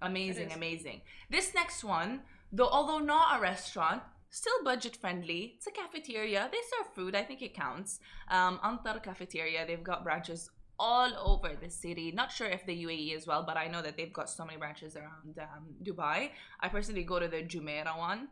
Amazing, 0.00 0.52
amazing. 0.52 1.00
This 1.28 1.54
next 1.54 1.84
one, 1.84 2.20
though 2.52 2.68
although 2.68 2.98
not 3.14 3.38
a 3.38 3.40
restaurant, 3.42 4.02
still 4.30 4.64
budget 4.64 4.96
friendly. 4.96 5.54
It's 5.56 5.66
a 5.66 5.70
cafeteria. 5.70 6.48
They 6.50 6.58
serve 6.76 6.94
food. 6.94 7.14
I 7.14 7.22
think 7.22 7.42
it 7.42 7.54
counts. 7.54 8.00
Um, 8.28 8.60
Antar 8.62 9.02
Cafeteria. 9.02 9.66
They've 9.66 9.82
got 9.82 10.04
branches 10.04 10.50
all 10.78 11.12
over 11.24 11.56
the 11.60 11.70
city. 11.70 12.12
Not 12.12 12.30
sure 12.30 12.46
if 12.46 12.64
the 12.64 12.84
UAE 12.84 13.16
as 13.16 13.26
well, 13.26 13.42
but 13.42 13.56
I 13.56 13.66
know 13.66 13.82
that 13.82 13.96
they've 13.96 14.12
got 14.12 14.30
so 14.30 14.44
many 14.44 14.58
branches 14.58 14.96
around 14.96 15.38
um, 15.40 15.64
Dubai. 15.82 16.30
I 16.60 16.68
personally 16.68 17.02
go 17.02 17.18
to 17.18 17.28
the 17.28 17.42
Jumeirah 17.42 17.98
one. 17.98 18.28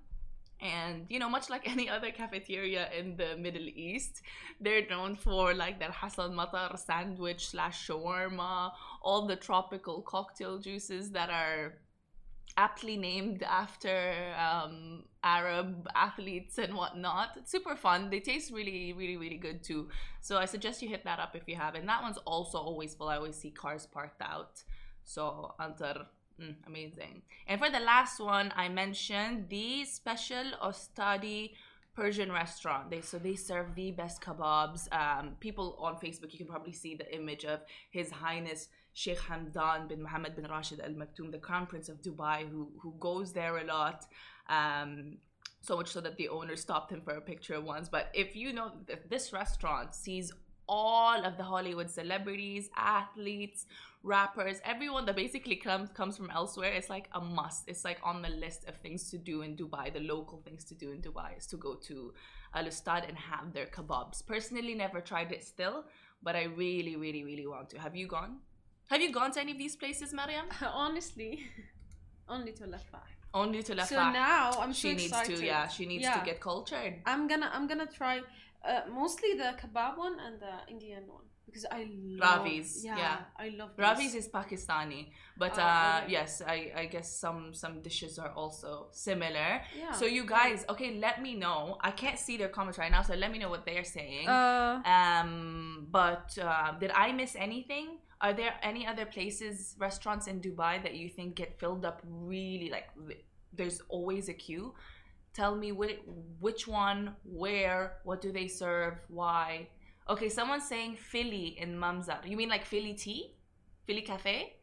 And 0.61 1.05
you 1.11 1.19
know, 1.19 1.29
much 1.29 1.51
like 1.51 1.69
any 1.75 1.89
other 1.89 2.11
cafeteria 2.11 2.89
in 2.99 3.17
the 3.17 3.37
Middle 3.37 3.69
East, 3.69 4.23
they're 4.61 4.87
known 4.89 5.17
for 5.17 5.55
like 5.55 5.79
their 5.79 5.93
Hassan 5.93 6.33
Matar 6.33 6.79
sandwich 6.79 7.49
slash 7.49 7.89
shawarma, 7.89 8.73
all 9.03 9.27
the 9.27 9.37
tropical 9.37 10.03
cocktail 10.03 10.59
juices 10.59 11.11
that 11.11 11.31
are 11.31 11.75
aptly 12.57 12.97
named 12.97 13.43
after 13.43 14.35
um, 14.39 15.05
Arab 15.23 15.89
athletes 15.95 16.59
and 16.59 16.75
whatnot. 16.75 17.31
It's 17.37 17.51
super 17.51 17.77
fun. 17.77 18.11
They 18.11 18.21
taste 18.21 18.53
really, 18.53 18.93
really, 18.93 19.17
really 19.17 19.37
good 19.37 19.63
too. 19.63 19.89
So 20.21 20.39
I 20.39 20.47
suggest 20.47 20.83
you 20.83 20.89
hit 20.89 21.05
that 21.05 21.19
up 21.19 21.37
if 21.37 21.43
you 21.47 21.57
haven't. 21.57 21.87
That 21.87 22.03
one's 22.03 22.19
also 22.19 22.59
always 22.59 22.95
full. 22.95 23.09
I 23.09 23.17
always 23.17 23.37
see 23.37 23.51
cars 23.51 23.87
parked 23.87 24.23
out. 24.23 24.63
So 25.05 25.55
Antar, 25.61 26.07
mm, 26.41 26.55
amazing. 26.67 27.23
And 27.47 27.61
for 27.61 27.71
the 27.71 27.81
last 27.81 28.21
one, 28.21 28.53
I 28.57 28.69
mentioned 28.69 29.49
the 29.49 29.85
special 29.85 30.53
Ostadi 30.63 31.53
Persian 31.95 32.31
restaurant. 32.31 32.91
They 32.91 33.01
so 33.01 33.19
they 33.19 33.35
serve 33.35 33.75
the 33.75 33.91
best 33.91 34.21
kebabs. 34.21 34.93
Um, 34.93 35.37
people 35.41 35.77
on 35.81 35.95
Facebook, 35.97 36.33
you 36.33 36.39
can 36.39 36.47
probably 36.47 36.73
see 36.73 36.95
the 36.95 37.15
image 37.15 37.45
of 37.45 37.61
His 37.91 38.11
Highness 38.11 38.69
Sheikh 38.97 39.19
Hamdan 39.19 39.89
bin 39.89 40.01
Mohammed 40.03 40.35
bin 40.37 40.47
Rashid 40.47 40.81
Al 40.81 40.95
Maktoum, 41.01 41.31
the 41.31 41.39
Crown 41.47 41.67
Prince 41.67 41.91
of 41.91 42.01
Dubai, 42.01 42.49
who 42.49 42.63
who 42.83 42.95
goes 42.99 43.31
there 43.39 43.59
a 43.59 43.65
lot. 43.65 44.07
Um, 44.49 45.19
so 45.61 45.77
much 45.77 45.91
so 45.91 46.01
that 46.01 46.17
the 46.17 46.29
owner 46.31 46.57
stopped 46.57 46.91
him 46.93 47.03
for 47.03 47.15
a 47.17 47.21
picture 47.21 47.61
once. 47.61 47.91
But 47.91 48.09
if 48.15 48.35
you 48.35 48.55
know, 48.55 48.73
if 48.89 49.07
this 49.11 49.35
restaurant 49.35 49.95
sees 49.95 50.33
all 50.67 51.27
of 51.27 51.37
the 51.37 51.43
Hollywood 51.43 51.91
celebrities, 51.91 52.71
athletes, 52.75 53.67
rappers, 54.03 54.63
everyone 54.65 55.05
that 55.05 55.17
basically 55.17 55.57
comes 55.57 55.91
comes 56.01 56.17
from 56.17 56.31
elsewhere, 56.31 56.73
it's 56.73 56.89
like 56.89 57.11
a 57.13 57.21
must. 57.21 57.69
It's 57.69 57.85
like 57.85 58.01
on 58.03 58.23
the 58.23 58.31
list 58.47 58.67
of 58.67 58.77
things 58.77 59.11
to 59.11 59.19
do 59.19 59.43
in 59.43 59.57
Dubai. 59.63 59.93
The 59.93 60.05
local 60.15 60.39
things 60.49 60.65
to 60.73 60.75
do 60.75 60.91
in 60.93 61.03
Dubai 61.03 61.37
is 61.37 61.47
to 61.49 61.59
go 61.69 61.75
to 61.89 62.15
Al 62.55 62.67
Ustad 62.75 63.07
and 63.09 63.19
have 63.31 63.53
their 63.53 63.67
kebabs. 63.67 64.27
Personally, 64.35 64.75
never 64.75 65.03
tried 65.03 65.33
it 65.33 65.45
still, 65.45 65.85
but 66.23 66.35
I 66.35 66.45
really, 66.45 66.97
really, 66.97 67.25
really 67.31 67.47
want 67.47 67.69
to. 67.71 67.79
Have 67.89 67.95
you 68.05 68.07
gone? 68.19 68.37
Have 68.89 69.01
you 69.01 69.11
gone 69.13 69.33
to 69.33 69.41
any 69.41 69.53
of 69.53 69.59
these 69.59 69.77
places, 69.77 70.13
Mariam? 70.13 70.47
Honestly, 70.63 71.45
only 72.29 72.53
to 72.53 72.65
Lafah. 72.65 73.03
Only 73.35 73.63
to 73.65 73.75
Lafah. 73.75 73.87
So 73.87 73.97
now 73.97 74.53
I'm 74.61 74.73
she 74.73 74.91
so 74.91 74.97
needs 74.97 75.07
excited. 75.07 75.37
to, 75.39 75.45
yeah, 75.47 75.69
she 75.69 75.87
needs 75.87 76.05
to 76.09 76.23
get 76.25 76.41
cultured. 76.41 76.95
I'm 77.05 77.27
gonna 77.27 77.51
I'm 77.53 77.67
gonna 77.67 77.87
try 77.87 78.21
uh, 78.65 78.83
mostly 78.91 79.35
the 79.35 79.55
kebab 79.61 79.99
one 79.99 80.17
and 80.21 80.41
the 80.41 80.55
Indian 80.73 81.03
one 81.07 81.25
because 81.47 81.65
I 81.71 81.89
love 81.93 82.45
Ravi's, 82.45 82.85
Yeah, 82.85 82.99
yeah. 82.99 83.17
I 83.39 83.49
love 83.51 83.71
Ravi's 83.77 84.15
is 84.15 84.29
Pakistani, 84.29 85.09
but 85.39 85.55
Oh, 85.59 85.63
uh, 85.63 86.01
okay. 86.03 86.13
yes, 86.13 86.43
I, 86.47 86.73
I 86.77 86.87
guess 86.87 87.09
some 87.19 87.55
some 87.55 87.81
dishes 87.83 88.19
are 88.19 88.33
also 88.33 88.89
similar. 88.93 89.63
Yeah. 89.79 89.93
So 89.93 90.05
you 90.07 90.27
guys, 90.27 90.65
okay, 90.69 90.99
let 90.99 91.23
me 91.23 91.35
know. 91.35 91.79
I 91.81 91.93
can't 91.93 92.19
see 92.19 92.37
their 92.37 92.49
comments 92.49 92.79
right 92.79 92.91
now, 92.91 93.03
so 93.03 93.15
let 93.15 93.31
me 93.31 93.39
know 93.39 93.49
what 93.49 93.65
they're 93.65 93.85
saying. 93.85 94.29
Uh, 94.29 94.83
um, 94.85 95.87
but 95.91 96.37
uh, 96.43 96.73
did 96.81 96.91
I 96.91 97.13
miss 97.13 97.37
anything? 97.37 97.99
Are 98.21 98.33
there 98.33 98.55
any 98.63 98.87
other 98.87 99.07
places, 99.07 99.77
restaurants 99.79 100.27
in 100.27 100.41
Dubai 100.41 100.83
that 100.83 100.95
you 100.95 101.09
think 101.09 101.37
get 101.37 101.59
filled 101.61 101.85
up 101.85 102.03
really 102.05 102.71
like? 102.71 102.89
There's 103.53 103.81
always 103.89 104.29
a 104.29 104.35
queue. 104.35 104.75
Tell 105.33 105.55
me 105.55 105.71
which 105.71 106.01
which 106.41 106.67
one, 106.67 107.15
where, 107.25 107.99
what 108.05 108.21
do 108.21 108.33
they 108.33 108.49
serve, 108.49 108.95
why? 109.09 109.69
Okay, 110.09 110.29
someone's 110.29 110.69
saying 110.69 110.97
Philly 110.97 111.57
in 111.59 111.77
Mamzar. 111.77 112.25
You 112.25 112.37
mean 112.37 112.49
like 112.49 112.65
Philly 112.65 112.95
tea, 112.95 113.35
Philly 113.87 114.03
cafe? 114.03 114.57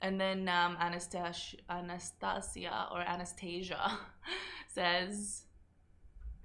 And 0.00 0.18
then 0.20 0.48
um, 0.48 0.76
Anastasia, 0.80 1.56
Anastasia 1.68 2.88
or 2.92 3.00
Anastasia 3.00 3.98
says, 4.68 5.44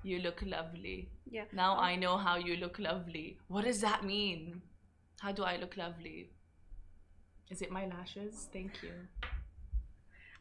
"You 0.02 0.20
look 0.20 0.42
lovely." 0.46 1.10
yeah. 1.30 1.46
Now 1.54 1.78
I 1.78 1.96
know 1.96 2.18
how 2.18 2.36
you 2.38 2.58
look 2.58 2.80
lovely. 2.80 3.38
What 3.48 3.66
does 3.66 3.82
that 3.82 4.04
mean? 4.04 4.62
How 5.20 5.32
do 5.32 5.44
I 5.44 5.58
look 5.58 5.78
lovely? 5.78 6.32
Is 7.50 7.62
it 7.62 7.72
my 7.72 7.86
lashes? 7.86 8.50
Thank 8.52 8.84
you. 8.84 8.92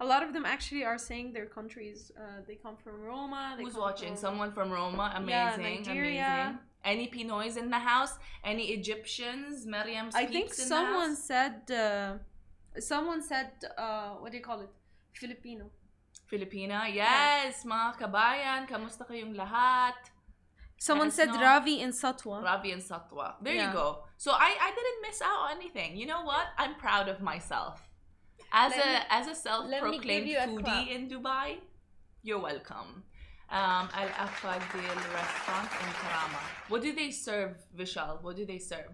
A 0.02 0.06
lot 0.12 0.22
of 0.26 0.30
them 0.34 0.44
actually 0.54 0.84
are 0.90 0.98
saying 1.08 1.26
their 1.36 1.46
countries. 1.58 1.98
Uh, 2.22 2.22
they 2.48 2.56
come 2.64 2.76
from 2.84 2.96
Roma. 3.10 3.42
They 3.56 3.64
Who's 3.64 3.76
watching? 3.86 4.12
From, 4.14 4.24
Someone 4.26 4.50
from 4.52 4.68
Roma. 4.78 5.06
Yeah, 5.14 5.54
Amazing. 5.54 5.62
Nigeria. 5.86 6.32
Amazing. 6.34 6.58
Any 6.92 7.06
Pinoys 7.14 7.56
in 7.62 7.68
the 7.70 7.78
house? 7.92 8.14
Any 8.52 8.64
Egyptians? 8.78 9.54
Miriam's 9.74 10.14
I 10.22 10.26
think 10.26 10.46
in 10.50 10.66
someone 10.74 11.10
the 11.14 11.16
house? 11.16 11.30
said. 11.30 11.56
Uh, 11.70 12.80
someone 12.80 13.22
said. 13.22 13.50
Uh, 13.78 14.10
what 14.20 14.28
do 14.32 14.36
you 14.40 14.42
call 14.50 14.60
it? 14.66 14.72
Filipino. 15.22 15.64
Filipina. 16.30 16.78
Yes, 16.92 17.62
mga 17.64 17.88
kabayan. 18.00 18.60
Kamusta 18.66 19.06
kayong 19.06 19.36
lahat? 19.36 19.94
Someone 20.78 21.12
said 21.12 21.30
Ravi 21.30 21.78
in 21.80 21.92
Satwa. 21.94 22.42
Ravi 22.42 22.72
in 22.72 22.80
Satwa. 22.82 23.26
There 23.40 23.54
Yeah. 23.54 23.68
you 23.70 23.72
go. 23.72 24.02
So 24.18 24.32
I, 24.32 24.50
I 24.66 24.70
didn't 24.74 24.98
miss 25.06 25.22
out 25.22 25.40
on 25.46 25.50
anything. 25.62 25.94
You 25.94 26.06
know 26.10 26.22
what? 26.26 26.46
I'm 26.58 26.74
proud 26.74 27.06
of 27.06 27.22
myself. 27.22 27.78
As 28.52 28.72
Let 28.76 28.84
a 28.84 28.90
me- 28.90 29.06
as 29.10 29.26
a 29.28 29.34
self-proclaimed 29.34 30.28
foodie 30.28 30.88
in 30.90 31.08
Dubai, 31.08 31.58
you're 32.22 32.38
welcome. 32.40 33.02
Um, 33.48 33.88
Al 34.00 34.08
Afadil 34.26 34.96
restaurant 35.14 35.70
in 35.82 35.90
Karama. 36.00 36.42
What 36.68 36.82
do 36.82 36.92
they 36.94 37.10
serve, 37.10 37.56
Vishal? 37.76 38.22
What 38.22 38.36
do 38.36 38.44
they 38.46 38.58
serve? 38.58 38.92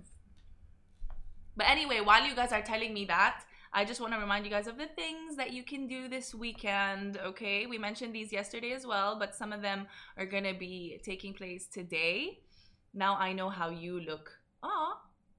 But 1.57 1.67
anyway, 1.69 2.01
while 2.01 2.25
you 2.25 2.35
guys 2.37 2.53
are 2.53 2.63
telling 2.63 2.95
me 2.95 3.05
that, 3.07 3.45
I 3.73 3.85
just 3.85 4.01
want 4.01 4.13
to 4.15 4.21
remind 4.21 4.45
you 4.45 4.51
guys 4.51 4.67
of 4.69 4.79
the 4.79 4.87
things 4.87 5.37
that 5.37 5.53
you 5.53 5.63
can 5.65 5.87
do 5.89 6.09
this 6.09 6.35
weekend. 6.35 7.19
Okay, 7.19 7.67
we 7.67 7.79
mentioned 7.79 8.15
these 8.15 8.33
yesterday 8.33 8.73
as 8.73 8.87
well, 8.87 9.19
but 9.19 9.35
some 9.35 9.53
of 9.53 9.61
them 9.61 9.87
are 10.17 10.27
gonna 10.27 10.55
be 10.55 11.01
taking 11.05 11.35
place 11.35 11.67
today. 11.67 12.39
Now 12.95 13.17
I 13.17 13.33
know 13.33 13.49
how 13.51 13.71
you 13.71 14.01
look. 14.01 14.31
Aw, 14.63 14.97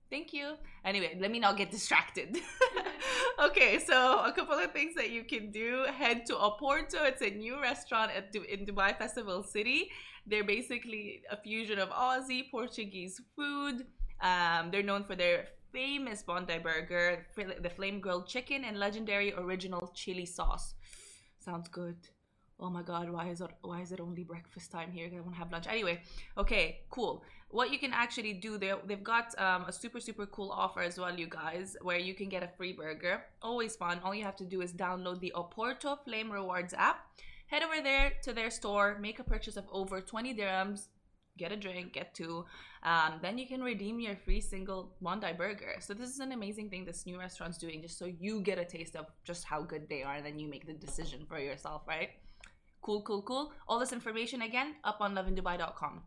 thank 0.09 0.33
you. 0.33 0.55
Anyway, 0.85 1.17
let 1.19 1.31
me 1.31 1.39
not 1.39 1.57
get 1.57 1.71
distracted. 1.71 2.37
okay, 3.47 3.79
so 3.79 4.23
a 4.25 4.31
couple 4.31 4.57
of 4.57 4.71
things 4.71 4.95
that 4.95 5.09
you 5.09 5.23
can 5.23 5.51
do. 5.51 5.85
Head 5.97 6.25
to 6.27 6.33
Oporto. 6.33 7.05
It's 7.05 7.21
a 7.21 7.29
new 7.29 7.61
restaurant 7.61 8.11
at 8.11 8.35
in 8.35 8.65
Dubai 8.65 8.97
Festival 8.97 9.43
City. 9.43 9.89
They're 10.25 10.43
basically 10.43 11.21
a 11.31 11.37
fusion 11.37 11.79
of 11.79 11.89
Aussie 11.89 12.49
Portuguese 12.51 13.19
food. 13.35 13.85
Um, 14.21 14.69
they're 14.71 14.83
known 14.83 15.03
for 15.05 15.15
their 15.15 15.47
famous 15.71 16.23
Bondi 16.23 16.57
burger, 16.59 17.25
the 17.35 17.69
flame 17.69 17.99
grilled 17.99 18.27
chicken, 18.27 18.63
and 18.65 18.77
legendary 18.77 19.33
original 19.33 19.91
chili 19.95 20.25
sauce. 20.25 20.73
Sounds 21.39 21.69
good. 21.69 21.97
Oh 22.61 22.69
my 22.69 22.81
god, 22.81 23.09
why 23.09 23.29
is 23.29 23.39
it 23.39 23.51
why 23.61 23.79
is 23.81 23.93
it 23.93 24.01
only 24.01 24.23
breakfast 24.23 24.69
time 24.69 24.91
here? 24.91 25.09
I 25.15 25.19
want 25.21 25.33
to 25.33 25.39
have 25.39 25.51
lunch. 25.51 25.65
Anyway, 25.67 26.01
okay, 26.37 26.81
cool. 26.89 27.23
What 27.51 27.71
you 27.71 27.79
can 27.79 27.93
actually 27.93 28.33
do, 28.33 28.57
they 28.57 28.73
they've 28.85 29.03
got 29.03 29.33
um, 29.39 29.63
a 29.67 29.71
super 29.71 30.01
super 30.01 30.25
cool 30.25 30.51
offer 30.51 30.81
as 30.81 30.99
well, 30.99 31.17
you 31.17 31.27
guys, 31.27 31.77
where 31.81 31.97
you 31.97 32.13
can 32.13 32.27
get 32.27 32.43
a 32.43 32.49
free 32.57 32.73
burger. 32.73 33.23
Always 33.41 33.77
fun. 33.77 34.01
All 34.03 34.13
you 34.13 34.25
have 34.25 34.35
to 34.37 34.45
do 34.45 34.61
is 34.61 34.73
download 34.73 35.21
the 35.21 35.31
Oporto 35.35 35.97
Flame 36.03 36.29
Rewards 36.31 36.73
app. 36.73 37.05
Head 37.47 37.63
over 37.63 37.81
there 37.81 38.11
to 38.23 38.33
their 38.33 38.51
store, 38.51 38.97
make 38.99 39.19
a 39.19 39.23
purchase 39.23 39.57
of 39.57 39.65
over 39.71 40.01
20 40.01 40.35
dirhams, 40.35 40.89
get 41.37 41.51
a 41.51 41.57
drink, 41.57 41.93
get 41.93 42.13
two. 42.13 42.45
Um, 42.83 43.13
then 43.23 43.39
you 43.39 43.47
can 43.47 43.63
redeem 43.63 43.99
your 43.99 44.15
free 44.15 44.41
single 44.41 44.91
Bondi 45.01 45.33
burger. 45.33 45.77
So 45.79 45.93
this 45.95 46.09
is 46.09 46.19
an 46.19 46.33
amazing 46.33 46.69
thing 46.69 46.85
this 46.85 47.05
new 47.07 47.17
restaurant's 47.17 47.57
doing, 47.57 47.81
just 47.81 47.97
so 47.97 48.05
you 48.05 48.41
get 48.41 48.59
a 48.59 48.65
taste 48.65 48.95
of 48.95 49.07
just 49.23 49.45
how 49.45 49.61
good 49.63 49.87
they 49.89 50.03
are, 50.03 50.15
and 50.15 50.25
then 50.25 50.37
you 50.37 50.47
make 50.47 50.67
the 50.67 50.73
decision 50.73 51.25
for 51.27 51.39
yourself, 51.39 51.83
right? 51.87 52.09
Cool, 52.81 53.01
cool, 53.01 53.21
cool. 53.21 53.51
All 53.67 53.79
this 53.79 53.93
information 53.93 54.41
again 54.41 54.75
up 54.83 54.97
on 55.01 55.13
lovindubai.com. 55.13 56.01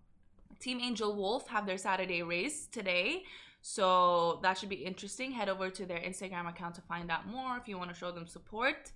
Team 0.58 0.80
Angel 0.80 1.14
Wolf 1.14 1.48
have 1.48 1.66
their 1.66 1.78
Saturday 1.78 2.22
race 2.22 2.66
today. 2.66 3.24
So 3.60 4.40
that 4.42 4.58
should 4.58 4.68
be 4.68 4.76
interesting. 4.76 5.30
Head 5.32 5.48
over 5.48 5.70
to 5.70 5.86
their 5.86 6.00
Instagram 6.00 6.48
account 6.48 6.74
to 6.76 6.80
find 6.82 7.10
out 7.10 7.28
more 7.28 7.56
if 7.56 7.68
you 7.68 7.78
want 7.78 7.90
to 7.90 7.96
show 7.96 8.10
them 8.10 8.26
support. 8.26 8.90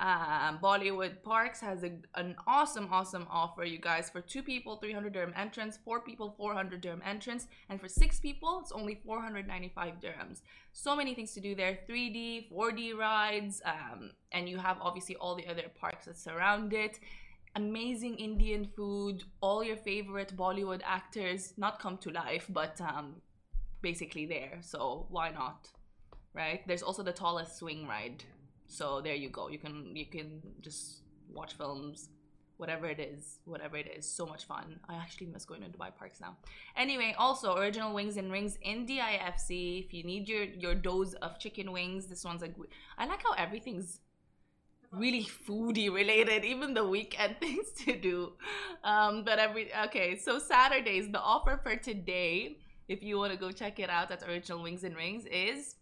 Um, 0.00 0.58
Bollywood 0.62 1.22
Parks 1.22 1.60
has 1.60 1.84
a, 1.84 1.92
an 2.14 2.34
awesome, 2.46 2.88
awesome 2.90 3.26
offer, 3.30 3.64
you 3.64 3.78
guys. 3.78 4.08
For 4.08 4.22
two 4.22 4.42
people, 4.42 4.76
300 4.76 5.12
dirham 5.12 5.34
entrance, 5.36 5.78
four 5.84 6.00
people, 6.00 6.34
400 6.38 6.80
dirham 6.80 7.02
entrance, 7.04 7.48
and 7.68 7.78
for 7.78 7.86
six 7.86 8.18
people, 8.18 8.60
it's 8.62 8.72
only 8.72 8.98
495 9.04 10.00
dirhams. 10.00 10.40
So 10.72 10.96
many 10.96 11.14
things 11.14 11.34
to 11.34 11.40
do 11.40 11.54
there 11.54 11.80
3D, 11.86 12.50
4D 12.50 12.96
rides, 12.96 13.60
um, 13.66 14.12
and 14.32 14.48
you 14.48 14.56
have 14.56 14.78
obviously 14.80 15.16
all 15.16 15.34
the 15.34 15.46
other 15.46 15.64
parks 15.78 16.06
that 16.06 16.16
surround 16.16 16.72
it. 16.72 16.98
Amazing 17.54 18.14
Indian 18.14 18.64
food, 18.74 19.24
all 19.42 19.62
your 19.62 19.76
favorite 19.76 20.34
Bollywood 20.34 20.80
actors, 20.82 21.52
not 21.58 21.78
come 21.78 21.98
to 21.98 22.10
life, 22.10 22.46
but 22.48 22.80
um, 22.80 23.16
basically 23.82 24.24
there. 24.24 24.60
So 24.62 25.06
why 25.10 25.30
not? 25.30 25.68
Right? 26.32 26.66
There's 26.66 26.82
also 26.82 27.02
the 27.02 27.12
tallest 27.12 27.58
swing 27.58 27.86
ride. 27.86 28.24
So 28.70 29.00
there 29.00 29.16
you 29.16 29.28
go. 29.28 29.48
You 29.48 29.58
can 29.58 29.96
you 29.96 30.06
can 30.06 30.40
just 30.60 31.02
watch 31.28 31.54
films, 31.54 32.08
whatever 32.56 32.86
it 32.86 33.00
is, 33.00 33.40
whatever 33.44 33.76
it 33.76 33.88
is. 33.96 34.08
So 34.08 34.24
much 34.24 34.44
fun. 34.44 34.78
I 34.88 34.94
actually 34.94 35.26
miss 35.26 35.44
going 35.44 35.62
to 35.62 35.68
Dubai 35.68 35.90
parks 35.96 36.20
now. 36.20 36.36
Anyway, 36.76 37.14
also 37.18 37.56
original 37.56 37.92
wings 37.92 38.16
and 38.16 38.30
rings 38.30 38.58
in 38.62 38.86
DIFC. 38.86 39.84
If 39.84 39.92
you 39.92 40.04
need 40.04 40.28
your 40.28 40.44
your 40.44 40.76
dose 40.76 41.14
of 41.14 41.40
chicken 41.40 41.72
wings, 41.72 42.06
this 42.06 42.24
one's 42.24 42.42
like 42.42 42.54
I 42.96 43.06
like 43.06 43.24
how 43.24 43.32
everything's 43.32 43.98
really 44.92 45.24
foodie 45.24 45.92
related, 45.92 46.44
even 46.44 46.72
the 46.72 46.86
weekend 46.86 47.36
things 47.40 47.72
to 47.84 47.98
do. 47.98 48.34
Um, 48.84 49.24
but 49.24 49.40
every 49.40 49.74
okay, 49.86 50.16
so 50.16 50.38
Saturdays, 50.38 51.10
the 51.10 51.20
offer 51.20 51.58
for 51.60 51.74
today, 51.74 52.58
if 52.88 53.02
you 53.02 53.18
want 53.18 53.32
to 53.32 53.38
go 53.38 53.50
check 53.50 53.80
it 53.80 53.90
out 53.90 54.12
at 54.12 54.22
Original 54.22 54.62
Wings 54.62 54.84
and 54.84 54.94
Rings, 54.94 55.26
is 55.26 55.74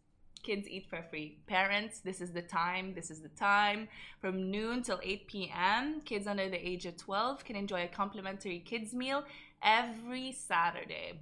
kids 0.43 0.69
eat 0.69 0.87
for 0.89 1.03
free. 1.03 1.39
Parents, 1.47 2.01
this 2.01 2.21
is 2.21 2.33
the 2.33 2.43
time. 2.43 2.95
This 2.95 3.11
is 3.11 3.21
the 3.21 3.29
time. 3.29 3.89
From 4.21 4.51
noon 4.51 4.83
till 4.83 5.01
8 5.03 5.27
p.m., 5.27 6.01
kids 6.05 6.27
under 6.27 6.49
the 6.49 6.69
age 6.69 6.87
of 6.87 6.97
12 6.97 7.45
can 7.45 7.57
enjoy 7.57 7.85
a 7.85 7.89
complimentary 7.89 8.61
kids 8.61 8.95
meal 8.95 9.25
every 9.63 10.33
Saturday. 10.33 11.21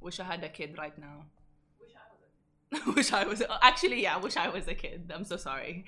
Wish 0.00 0.18
I 0.20 0.24
had 0.24 0.42
a 0.42 0.48
kid 0.48 0.76
right 0.78 0.98
now. 0.98 1.26
wish 2.96 3.12
I 3.12 3.24
was 3.24 3.42
actually 3.62 4.02
yeah 4.02 4.16
wish 4.16 4.36
I 4.36 4.48
was 4.48 4.66
a 4.66 4.74
kid 4.74 5.12
I'm 5.14 5.24
so 5.24 5.36
sorry 5.36 5.84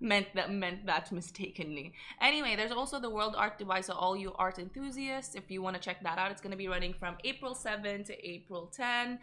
meant 0.00 0.28
that 0.34 0.52
meant 0.52 0.86
that 0.86 1.10
mistakenly 1.10 1.92
anyway 2.20 2.54
there's 2.56 2.70
also 2.72 3.00
the 3.00 3.10
World 3.10 3.34
Art 3.36 3.58
Dubai 3.58 3.84
so 3.84 3.94
all 3.94 4.16
you 4.16 4.32
art 4.38 4.58
enthusiasts 4.58 5.34
if 5.34 5.50
you 5.50 5.62
want 5.62 5.74
to 5.76 5.82
check 5.82 6.02
that 6.02 6.18
out 6.18 6.30
it's 6.30 6.40
going 6.40 6.52
to 6.52 6.56
be 6.56 6.68
running 6.68 6.92
from 6.92 7.16
April 7.24 7.54
7 7.54 8.04
to 8.04 8.28
April 8.28 8.66
10 8.66 9.18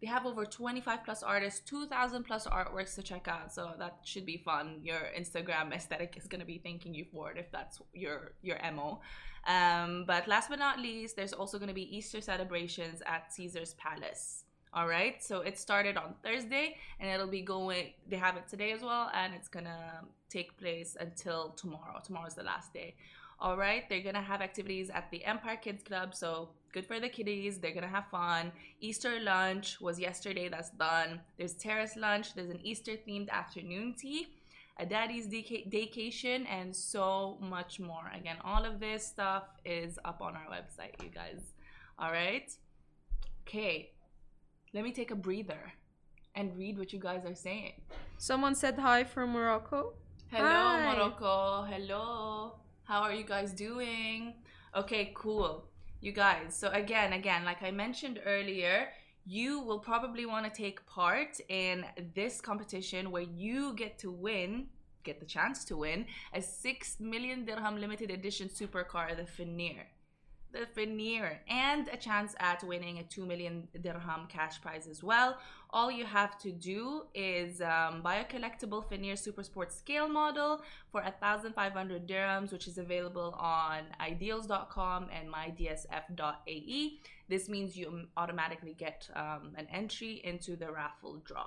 they 0.00 0.06
have 0.06 0.26
over 0.26 0.44
25 0.44 1.04
plus 1.04 1.22
artists 1.22 1.60
2000 1.60 2.24
plus 2.24 2.46
artworks 2.46 2.94
to 2.94 3.02
check 3.02 3.28
out 3.28 3.52
so 3.52 3.72
that 3.78 3.98
should 4.04 4.26
be 4.26 4.36
fun 4.36 4.80
your 4.82 5.00
Instagram 5.18 5.72
aesthetic 5.72 6.16
is 6.16 6.26
going 6.26 6.40
to 6.40 6.46
be 6.46 6.58
thanking 6.58 6.94
you 6.94 7.04
for 7.12 7.30
it 7.30 7.36
if 7.36 7.50
that's 7.50 7.80
your 7.92 8.32
your 8.42 8.58
MO 8.74 9.00
um, 9.46 10.04
but 10.06 10.28
last 10.28 10.48
but 10.48 10.58
not 10.58 10.78
least 10.78 11.16
there's 11.16 11.32
also 11.32 11.58
going 11.58 11.68
to 11.68 11.74
be 11.74 11.96
Easter 11.96 12.20
celebrations 12.20 13.02
at 13.06 13.32
Caesar's 13.32 13.74
Palace 13.74 14.44
all 14.72 14.86
right, 14.86 15.20
so 15.20 15.40
it 15.40 15.58
started 15.58 15.96
on 15.96 16.14
Thursday 16.22 16.76
and 17.00 17.10
it'll 17.10 17.26
be 17.26 17.42
going, 17.42 17.92
they 18.08 18.16
have 18.16 18.36
it 18.36 18.46
today 18.46 18.70
as 18.70 18.82
well, 18.82 19.10
and 19.12 19.34
it's 19.34 19.48
gonna 19.48 20.04
take 20.28 20.56
place 20.58 20.96
until 21.00 21.50
tomorrow. 21.50 22.00
Tomorrow's 22.04 22.36
the 22.36 22.44
last 22.44 22.72
day. 22.72 22.94
All 23.40 23.56
right, 23.56 23.88
they're 23.88 24.02
gonna 24.02 24.22
have 24.22 24.42
activities 24.42 24.90
at 24.90 25.10
the 25.10 25.24
Empire 25.24 25.56
Kids 25.56 25.82
Club, 25.82 26.14
so 26.14 26.50
good 26.72 26.84
for 26.86 27.00
the 27.00 27.08
kiddies. 27.08 27.58
They're 27.58 27.72
gonna 27.72 27.88
have 27.88 28.08
fun. 28.10 28.52
Easter 28.80 29.18
lunch 29.20 29.80
was 29.80 29.98
yesterday, 29.98 30.48
that's 30.48 30.70
done. 30.70 31.20
There's 31.38 31.54
terrace 31.54 31.96
lunch, 31.96 32.34
there's 32.34 32.50
an 32.50 32.60
Easter 32.62 32.92
themed 32.92 33.30
afternoon 33.30 33.94
tea, 33.98 34.28
a 34.78 34.84
daddy's 34.84 35.26
dayca- 35.26 35.72
daycation, 35.72 36.46
and 36.48 36.74
so 36.76 37.38
much 37.40 37.80
more. 37.80 38.10
Again, 38.14 38.36
all 38.44 38.64
of 38.64 38.78
this 38.78 39.06
stuff 39.06 39.44
is 39.64 39.98
up 40.04 40.20
on 40.20 40.36
our 40.36 40.46
website, 40.50 41.02
you 41.02 41.08
guys. 41.08 41.54
All 41.98 42.12
right, 42.12 42.50
okay 43.46 43.92
let 44.72 44.84
me 44.84 44.92
take 44.92 45.10
a 45.10 45.16
breather 45.16 45.72
and 46.34 46.56
read 46.56 46.78
what 46.78 46.92
you 46.92 47.00
guys 47.00 47.24
are 47.24 47.34
saying. 47.34 47.72
Someone 48.18 48.54
said 48.54 48.78
hi 48.78 49.04
from 49.04 49.30
Morocco. 49.30 49.94
Hello, 50.30 50.44
Hi. 50.44 50.94
Morocco. 50.94 51.64
Hello. 51.64 52.54
How 52.90 53.02
are 53.02 53.14
you 53.14 53.22
guys 53.22 53.52
doing? 53.52 54.34
Okay, 54.74 55.12
cool. 55.14 55.64
You 56.00 56.10
guys, 56.10 56.56
so 56.56 56.70
again, 56.70 57.12
again, 57.12 57.44
like 57.44 57.62
I 57.62 57.70
mentioned 57.70 58.18
earlier, 58.26 58.88
you 59.24 59.60
will 59.60 59.78
probably 59.78 60.26
want 60.26 60.44
to 60.44 60.50
take 60.50 60.84
part 60.86 61.38
in 61.48 61.86
this 62.16 62.40
competition 62.40 63.12
where 63.12 63.22
you 63.22 63.74
get 63.74 63.96
to 64.00 64.10
win, 64.10 64.66
get 65.04 65.20
the 65.20 65.24
chance 65.24 65.64
to 65.66 65.76
win, 65.76 66.04
a 66.34 66.42
6 66.42 66.98
million 66.98 67.44
dirham 67.44 67.80
limited 67.80 68.10
edition 68.10 68.48
supercar, 68.48 69.16
the 69.16 69.24
the 69.24 69.99
Fenyr 70.76 71.38
and 71.48 71.88
a 71.88 71.96
chance 71.96 72.34
at 72.40 72.62
winning 72.64 72.98
a 72.98 73.02
2 73.04 73.24
million 73.26 73.68
dirham 73.80 74.26
cash 74.28 74.60
prize 74.60 74.86
as 74.86 75.02
well. 75.02 75.38
All 75.70 75.90
you 75.90 76.04
have 76.04 76.38
to 76.40 76.50
do 76.50 77.02
is 77.14 77.60
um, 77.60 78.02
buy 78.02 78.16
a 78.16 78.24
collectible 78.24 78.84
Fenyr 78.84 79.18
Super 79.18 79.42
Sport 79.42 79.72
scale 79.72 80.08
model 80.08 80.62
for 80.90 81.02
1,500 81.02 82.08
dirhams, 82.08 82.52
which 82.52 82.66
is 82.66 82.78
available 82.78 83.34
on 83.38 83.82
idealz.com 84.00 85.08
and 85.12 85.32
mydsf.ae. 85.32 86.98
This 87.28 87.48
means 87.48 87.76
you 87.76 88.06
automatically 88.16 88.74
get 88.74 89.08
um, 89.14 89.52
an 89.56 89.66
entry 89.72 90.20
into 90.24 90.56
the 90.56 90.70
raffle 90.72 91.22
draw. 91.24 91.46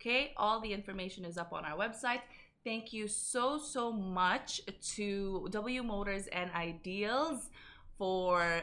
Okay, 0.00 0.32
all 0.36 0.60
the 0.60 0.72
information 0.72 1.24
is 1.24 1.38
up 1.38 1.52
on 1.52 1.64
our 1.64 1.76
website. 1.76 2.20
Thank 2.64 2.92
you 2.92 3.08
so, 3.08 3.58
so 3.58 3.92
much 3.92 4.60
to 4.94 5.48
W 5.50 5.82
Motors 5.82 6.28
and 6.28 6.50
Idealz 6.52 7.48
for 7.98 8.62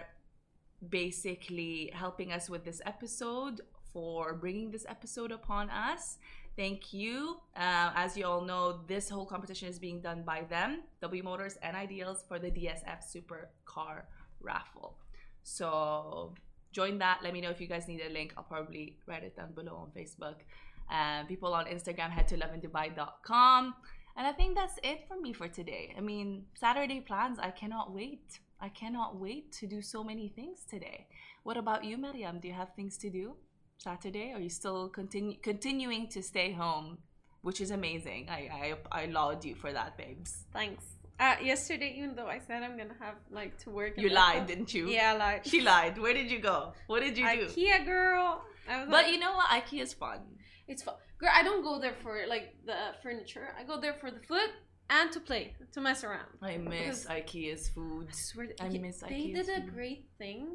basically 0.89 1.91
helping 1.94 2.32
us 2.32 2.50
with 2.50 2.65
this 2.65 2.82
episode, 2.86 3.62
for 3.94 4.34
bringing 4.34 4.72
this 4.72 4.86
episode 4.89 5.32
upon 5.32 5.70
us. 5.70 6.17
Thank 6.58 6.94
you. 6.94 7.38
Uh, 7.56 7.91
as 7.96 8.17
you 8.17 8.26
all 8.26 8.41
know, 8.41 8.82
this 8.88 9.10
whole 9.10 9.26
competition 9.26 9.67
is 9.70 9.80
being 9.80 10.02
done 10.02 10.24
by 10.24 10.44
them, 10.50 10.82
W 11.02 11.24
Motors 11.24 11.58
and 11.62 11.76
Idealz, 11.76 12.28
for 12.28 12.39
the 12.39 12.52
DSF 12.52 13.00
Supercar 13.15 14.04
raffle. 14.41 14.98
So 15.44 16.34
join 16.72 16.98
that. 17.00 17.20
Let 17.24 17.34
me 17.34 17.41
know 17.41 17.50
if 17.50 17.62
you 17.62 17.67
guys 17.67 17.88
need 17.88 18.02
a 18.02 18.12
link. 18.12 18.34
I'll 18.38 18.44
probably 18.44 18.98
write 19.08 19.24
it 19.24 19.36
down 19.36 19.54
below 19.54 19.76
on 19.76 19.91
Facebook. 19.98 20.36
Um, 20.91 21.26
people 21.28 21.54
on 21.54 21.65
Instagram, 21.65 22.10
head 22.10 22.28
to 22.30 22.38
lovindubai.com. 22.38 23.76
And 24.17 24.28
I 24.28 24.34
think 24.34 24.56
that's 24.56 24.78
it 24.84 25.08
for 25.08 25.20
me 25.20 25.32
for 25.32 25.48
today. 25.48 25.94
I 25.98 26.02
mean, 26.02 26.46
Saturday 26.54 27.00
plans, 27.00 27.39
I 27.39 27.52
cannot 27.52 27.94
wait. 27.94 28.39
I 28.62 28.69
cannot 28.69 29.19
wait 29.19 29.52
to 29.54 29.67
do 29.67 29.82
so 29.82 30.04
many 30.04 30.30
things 30.30 30.60
today. 30.69 31.08
What 31.43 31.58
about 31.58 31.84
you, 31.84 31.97
Mariam? 31.97 32.39
Do 32.39 32.47
you 32.47 32.54
have 32.54 32.76
things 32.76 32.95
to 33.00 33.10
do 33.10 33.34
Saturday? 33.80 34.34
Are 34.36 34.39
you 34.39 34.50
still 34.50 34.88
continue 34.88 35.38
continuing 35.41 36.08
to 36.10 36.21
stay 36.21 36.52
home? 36.52 37.00
Which 37.41 37.60
is 37.60 37.71
amazing. 37.71 38.28
I, 38.30 38.76
I 38.93 39.02
I 39.02 39.06
laud 39.08 39.43
you 39.43 39.56
for 39.56 39.74
that, 39.74 39.97
babes. 39.97 40.45
Thanks. 40.54 40.86
Uh, 41.19 41.36
yesterday, 41.41 41.95
even 41.97 42.15
though 42.15 42.28
I 42.28 42.38
said 42.38 42.62
I'm 42.62 42.78
gonna 42.78 43.00
have 43.00 43.15
like 43.32 43.58
to 43.63 43.71
work. 43.71 43.93
You 43.97 44.10
lied, 44.10 44.45
didn't 44.45 44.76
you? 44.76 44.88
Yeah, 44.88 45.13
I 45.13 45.17
lied. 45.17 45.47
She 45.47 45.62
lied. 45.62 45.97
Where 45.97 46.13
did 46.13 46.30
you 46.30 46.39
go? 46.39 46.74
What 46.86 47.02
did 47.02 47.17
you 47.17 47.26
do? 47.26 47.47
IKEA 47.47 47.84
girl. 47.84 48.43
I 48.69 48.82
was 48.82 48.86
but 48.86 49.06
like, 49.06 49.12
you 49.12 49.19
know 49.19 49.34
what? 49.34 49.50
IKEA 49.50 49.82
is 49.82 49.93
fun. 49.93 50.19
It's 50.67 50.84
fun. 50.84 50.95
Girl, 51.19 51.32
I 51.34 51.41
don't 51.41 51.63
go 51.63 51.80
there 51.80 51.95
for 52.04 52.13
like 52.28 52.54
the 52.65 52.78
furniture. 53.02 53.56
I 53.60 53.63
go 53.63 53.82
there 53.82 53.95
for 54.00 54.12
the 54.12 54.19
food 54.19 54.52
and 54.91 55.12
to 55.13 55.19
play, 55.19 55.56
to 55.73 55.82
mess 55.82 56.04
around. 56.04 56.27
I 56.41 56.58
miss 56.58 57.06
because 57.06 57.06
IKEA's 57.08 57.69
food. 57.69 58.08
I 58.10 58.13
swear, 58.13 58.47
I 58.60 58.67
miss 58.69 58.99
they 58.99 59.08
IKEA's 59.08 59.47
did 59.47 59.49
a 59.49 59.62
food. 59.62 59.73
great 59.73 60.06
thing. 60.17 60.47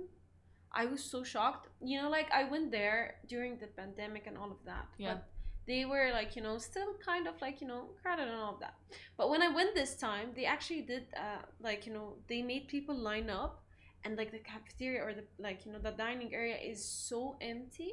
I 0.73 0.85
was 0.85 1.03
so 1.03 1.25
shocked. 1.25 1.69
You 1.83 2.03
know, 2.03 2.11
like 2.11 2.31
I 2.31 2.45
went 2.45 2.71
there 2.71 3.17
during 3.27 3.59
the 3.59 3.67
pandemic 3.67 4.27
and 4.27 4.37
all 4.37 4.51
of 4.53 4.63
that. 4.67 4.87
Yeah. 4.99 5.15
But 5.15 5.25
they 5.67 5.85
were 5.87 6.11
like, 6.13 6.37
you 6.37 6.43
know, 6.43 6.59
still 6.59 6.93
kind 7.05 7.27
of 7.27 7.35
like, 7.41 7.61
you 7.63 7.67
know, 7.67 7.83
crowded 8.03 8.29
and 8.29 8.37
all 8.37 8.55
of 8.55 8.61
that. 8.61 8.75
But 9.17 9.31
when 9.31 9.43
I 9.43 9.49
went 9.49 9.75
this 9.75 9.97
time, 9.97 10.29
they 10.37 10.45
actually 10.45 10.83
did 10.83 11.05
uh 11.17 11.43
like, 11.61 11.87
you 11.87 11.93
know, 11.95 12.09
they 12.29 12.43
made 12.43 12.69
people 12.69 12.95
line 12.95 13.31
up 13.31 13.65
and 14.05 14.17
like 14.17 14.31
the 14.31 14.39
cafeteria 14.53 15.03
or 15.03 15.15
the 15.15 15.25
like, 15.39 15.65
you 15.65 15.73
know, 15.73 15.79
the 15.79 15.93
dining 15.93 16.33
area 16.35 16.57
is 16.57 16.85
so 16.85 17.37
empty 17.41 17.93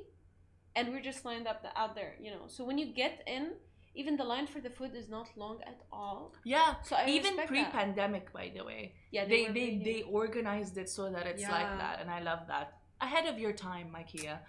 and 0.75 0.89
we're 0.89 1.01
just 1.11 1.23
lined 1.23 1.47
up 1.47 1.65
out 1.75 1.95
there, 1.95 2.15
you 2.19 2.31
know. 2.31 2.43
So 2.47 2.65
when 2.65 2.77
you 2.77 2.87
get 2.93 3.23
in, 3.27 3.53
even 3.95 4.15
the 4.17 4.23
line 4.23 4.47
for 4.47 4.59
the 4.59 4.69
food 4.69 4.95
is 4.95 5.07
not 5.09 5.29
long 5.35 5.59
at 5.65 5.79
all. 5.91 6.33
Yeah. 6.43 6.75
So 6.83 6.95
I 6.95 7.07
even 7.07 7.37
pre-pandemic, 7.45 8.25
that. 8.25 8.33
by 8.33 8.51
the 8.55 8.63
way. 8.63 8.93
Yeah. 9.11 9.25
They 9.25 9.45
they 9.47 9.53
they, 9.53 9.81
they 9.83 10.01
organized 10.03 10.77
it 10.77 10.89
so 10.89 11.11
that 11.11 11.25
it's 11.27 11.41
yeah. 11.41 11.51
like 11.51 11.77
that, 11.77 12.01
and 12.01 12.09
I 12.09 12.21
love 12.21 12.39
that. 12.47 12.77
Ahead 13.01 13.25
of 13.25 13.37
your 13.37 13.53
time, 13.53 13.95
IKEA. 13.95 14.39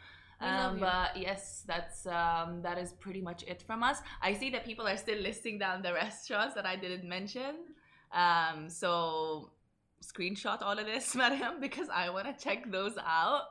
Um, 0.41 0.79
but 0.79 1.17
yes, 1.17 1.65
that's 1.67 2.07
um, 2.07 2.61
that 2.63 2.79
is 2.79 2.93
pretty 2.93 3.21
much 3.21 3.45
it 3.47 3.63
from 3.63 3.83
us. 3.83 3.99
I 4.21 4.35
see 4.35 4.51
that 4.51 4.65
people 4.65 4.87
are 4.87 4.97
still 4.97 5.19
listing 5.19 5.59
down 5.59 5.83
the 5.83 5.93
restaurants 6.05 6.55
that 6.55 6.67
I 6.67 6.77
didn't 6.77 7.09
mention. 7.09 7.55
Um, 8.13 8.69
so 8.69 9.51
screenshot 10.03 10.61
all 10.61 10.79
of 10.79 10.87
this, 10.87 11.15
madam, 11.23 11.61
because 11.61 11.89
I 11.89 12.11
want 12.11 12.27
to 12.27 12.45
check 12.45 12.71
those 12.71 12.97
out. 13.05 13.45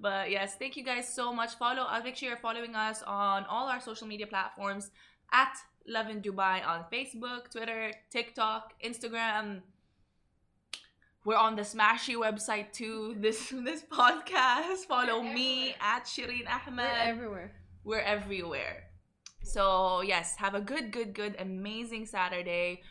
But 0.00 0.30
yes, 0.30 0.56
thank 0.58 0.76
you 0.76 0.84
guys 0.84 1.08
so 1.12 1.32
much. 1.32 1.54
Follow 1.54 1.82
us. 1.82 1.88
I'll 1.90 2.02
make 2.02 2.16
sure 2.16 2.28
you're 2.28 2.38
following 2.38 2.74
us 2.74 3.02
on 3.06 3.44
all 3.46 3.68
our 3.68 3.80
social 3.80 4.06
media 4.06 4.26
platforms 4.26 4.90
at 5.32 5.56
Lovin 5.86 6.20
Dubai 6.20 6.66
on 6.66 6.84
Facebook, 6.92 7.50
Twitter, 7.50 7.92
TikTok, 8.10 8.74
Instagram. 8.82 9.62
We're 11.24 11.36
on 11.36 11.56
the 11.56 11.62
Smashy 11.62 12.16
website 12.16 12.72
too. 12.72 13.16
This 13.20 13.48
this 13.50 13.82
podcast. 13.82 14.84
Follow 14.88 15.22
me 15.22 15.74
at 15.80 16.04
Shireen 16.04 16.46
Ahmed. 16.48 16.78
We're 16.78 17.12
everywhere. 17.14 17.52
We're 17.84 18.00
everywhere. 18.00 18.84
So 19.42 20.02
yes, 20.02 20.36
have 20.36 20.54
a 20.54 20.60
good, 20.60 20.90
good, 20.90 21.14
good, 21.14 21.36
amazing 21.38 22.06
Saturday. 22.06 22.82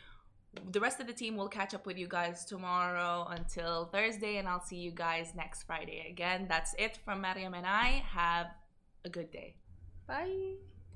The 0.70 0.80
rest 0.80 1.00
of 1.00 1.08
the 1.08 1.12
team 1.12 1.36
will 1.36 1.48
catch 1.48 1.74
up 1.74 1.84
with 1.84 1.98
you 1.98 2.06
guys 2.06 2.44
tomorrow 2.44 3.26
until 3.30 3.86
Thursday, 3.86 4.36
and 4.36 4.46
I'll 4.46 4.60
see 4.60 4.76
you 4.76 4.92
guys 4.92 5.32
next 5.34 5.64
Friday 5.64 6.06
again. 6.08 6.46
That's 6.48 6.74
it 6.78 6.96
from 7.04 7.20
Mariam 7.20 7.54
and 7.54 7.66
I. 7.66 8.04
Have 8.06 8.46
a 9.04 9.10
good 9.10 9.32
day. 9.32 9.56
Bye. 10.06 10.73